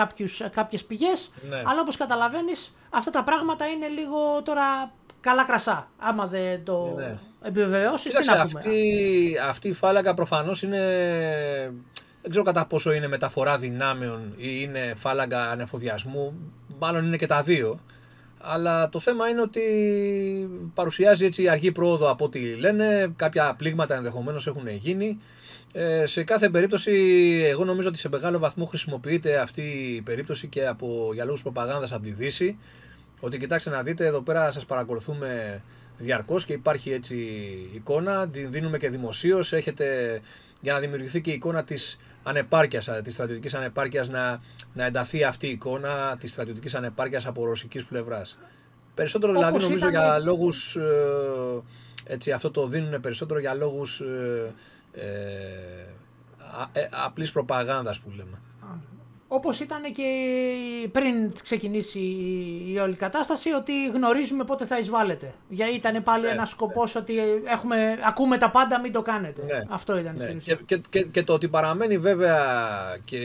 [0.51, 1.31] κάποιες πηγές.
[1.49, 1.61] Ναι.
[1.65, 5.87] Αλλά όπως καταλαβαίνεις, αυτά τα πράγματα είναι λίγο τώρα καλά κρασά.
[5.97, 7.19] Άμα δεν το ναι.
[7.41, 8.59] επιβεβαιώσεις, τι να πούμε.
[8.59, 10.79] Αυτή, αυτή η φάλαγγα προφανώς είναι.
[12.21, 16.33] Δεν ξέρω κατά πόσο είναι μεταφορά δυνάμεων ή είναι φάλαγγα ανεφοδιασμού.
[16.83, 17.79] Μάλλον είναι και τα δύο.
[18.39, 19.61] Αλλά το θέμα είναι ότι
[20.73, 23.13] παρουσιάζει έτσι αργή πρόοδο από ό,τι λένε.
[23.15, 25.19] Κάποια πλήγματα ενδεχομένως έχουν γίνει.
[25.73, 26.91] Ε, σε κάθε περίπτωση,
[27.49, 29.61] εγώ νομίζω ότι σε μεγάλο βαθμό χρησιμοποιείται αυτή
[29.95, 32.57] η περίπτωση και από, για λόγους προπαγάνδας από τη Δύση
[33.19, 35.63] ότι κοιτάξτε να δείτε εδώ πέρα σας παρακολουθούμε
[35.97, 37.15] διαρκώς και υπάρχει έτσι
[37.73, 39.53] εικόνα, την δίνουμε και δημοσίως.
[39.53, 40.19] έχετε
[40.61, 44.41] για να δημιουργηθεί και η εικόνα της ανεπάρκειας, της στρατιωτικής ανεπάρκειας να,
[44.73, 48.37] να ενταθεί αυτή η εικόνα της στρατιωτικής ανεπάρκειας από ρωσικής πλευράς.
[48.93, 51.61] Περισσότερο δηλαδή νομίζω για λόγους, ε,
[52.03, 54.53] έτσι αυτό το δίνουν περισσότερο για λόγους ε,
[54.91, 55.09] ε,
[56.71, 58.41] ε απλής προπαγάνδας που λέμε.
[59.35, 60.03] Όπως ήταν και
[60.91, 61.99] πριν ξεκινήσει
[62.73, 65.33] η όλη κατάσταση, ότι γνωρίζουμε πότε θα εισβάλλετε.
[65.49, 67.01] Γιατί ήταν πάλι ναι, ένας σκοπός ναι.
[67.01, 67.13] ότι
[67.45, 69.43] έχουμε, ακούμε τα πάντα, μην το κάνετε.
[69.43, 70.15] Ναι, Αυτό ήταν.
[70.15, 70.25] Ναι.
[70.33, 72.41] Και, και, και, και, το ότι παραμένει βέβαια
[73.05, 73.19] και.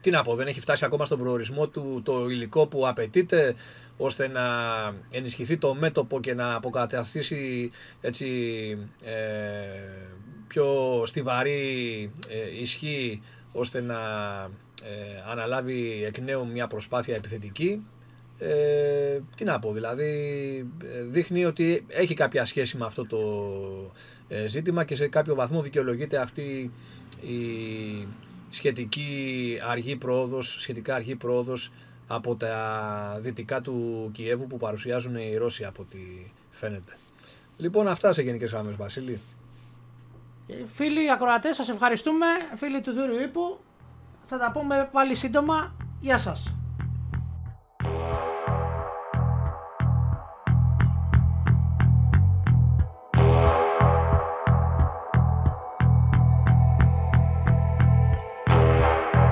[0.00, 3.54] Τι να πω, δεν έχει φτάσει ακόμα στον προορισμό του το υλικό που απαιτείται
[3.96, 4.42] ώστε να
[5.10, 7.70] ενισχυθεί το μέτωπο και να αποκαταστήσει
[8.00, 8.26] έτσι,
[9.04, 9.14] ε,
[10.46, 10.66] πιο
[11.06, 13.22] στιβαρή ε, ισχύ
[13.52, 13.96] ώστε να
[14.82, 17.86] ε, αναλάβει εκ νέου μια προσπάθεια επιθετική.
[18.38, 20.04] Ε, τι να πω, δηλαδή
[20.84, 23.18] ε, δείχνει ότι έχει κάποια σχέση με αυτό το
[24.28, 26.70] ε, ζήτημα και σε κάποιο βαθμό δικαιολογείται αυτή
[27.20, 27.38] η
[28.50, 31.72] σχετική αργή πρόοδος, σχετικά αργή πρόοδος
[32.06, 35.98] από τα δυτικά του Κιέβου που παρουσιάζουν οι Ρώσοι από ό,τι
[36.50, 36.92] φαίνεται.
[37.56, 39.20] Λοιπόν αυτά σε γενικές γραμμές Βασίλη.
[40.74, 42.26] Φίλοι ακροατές σας ευχαριστούμε,
[42.56, 43.58] φίλοι του Δούριου Ήπου.
[44.30, 45.72] Θα τα πούμε πάλι σύντομα.
[46.00, 46.54] Γεια σας.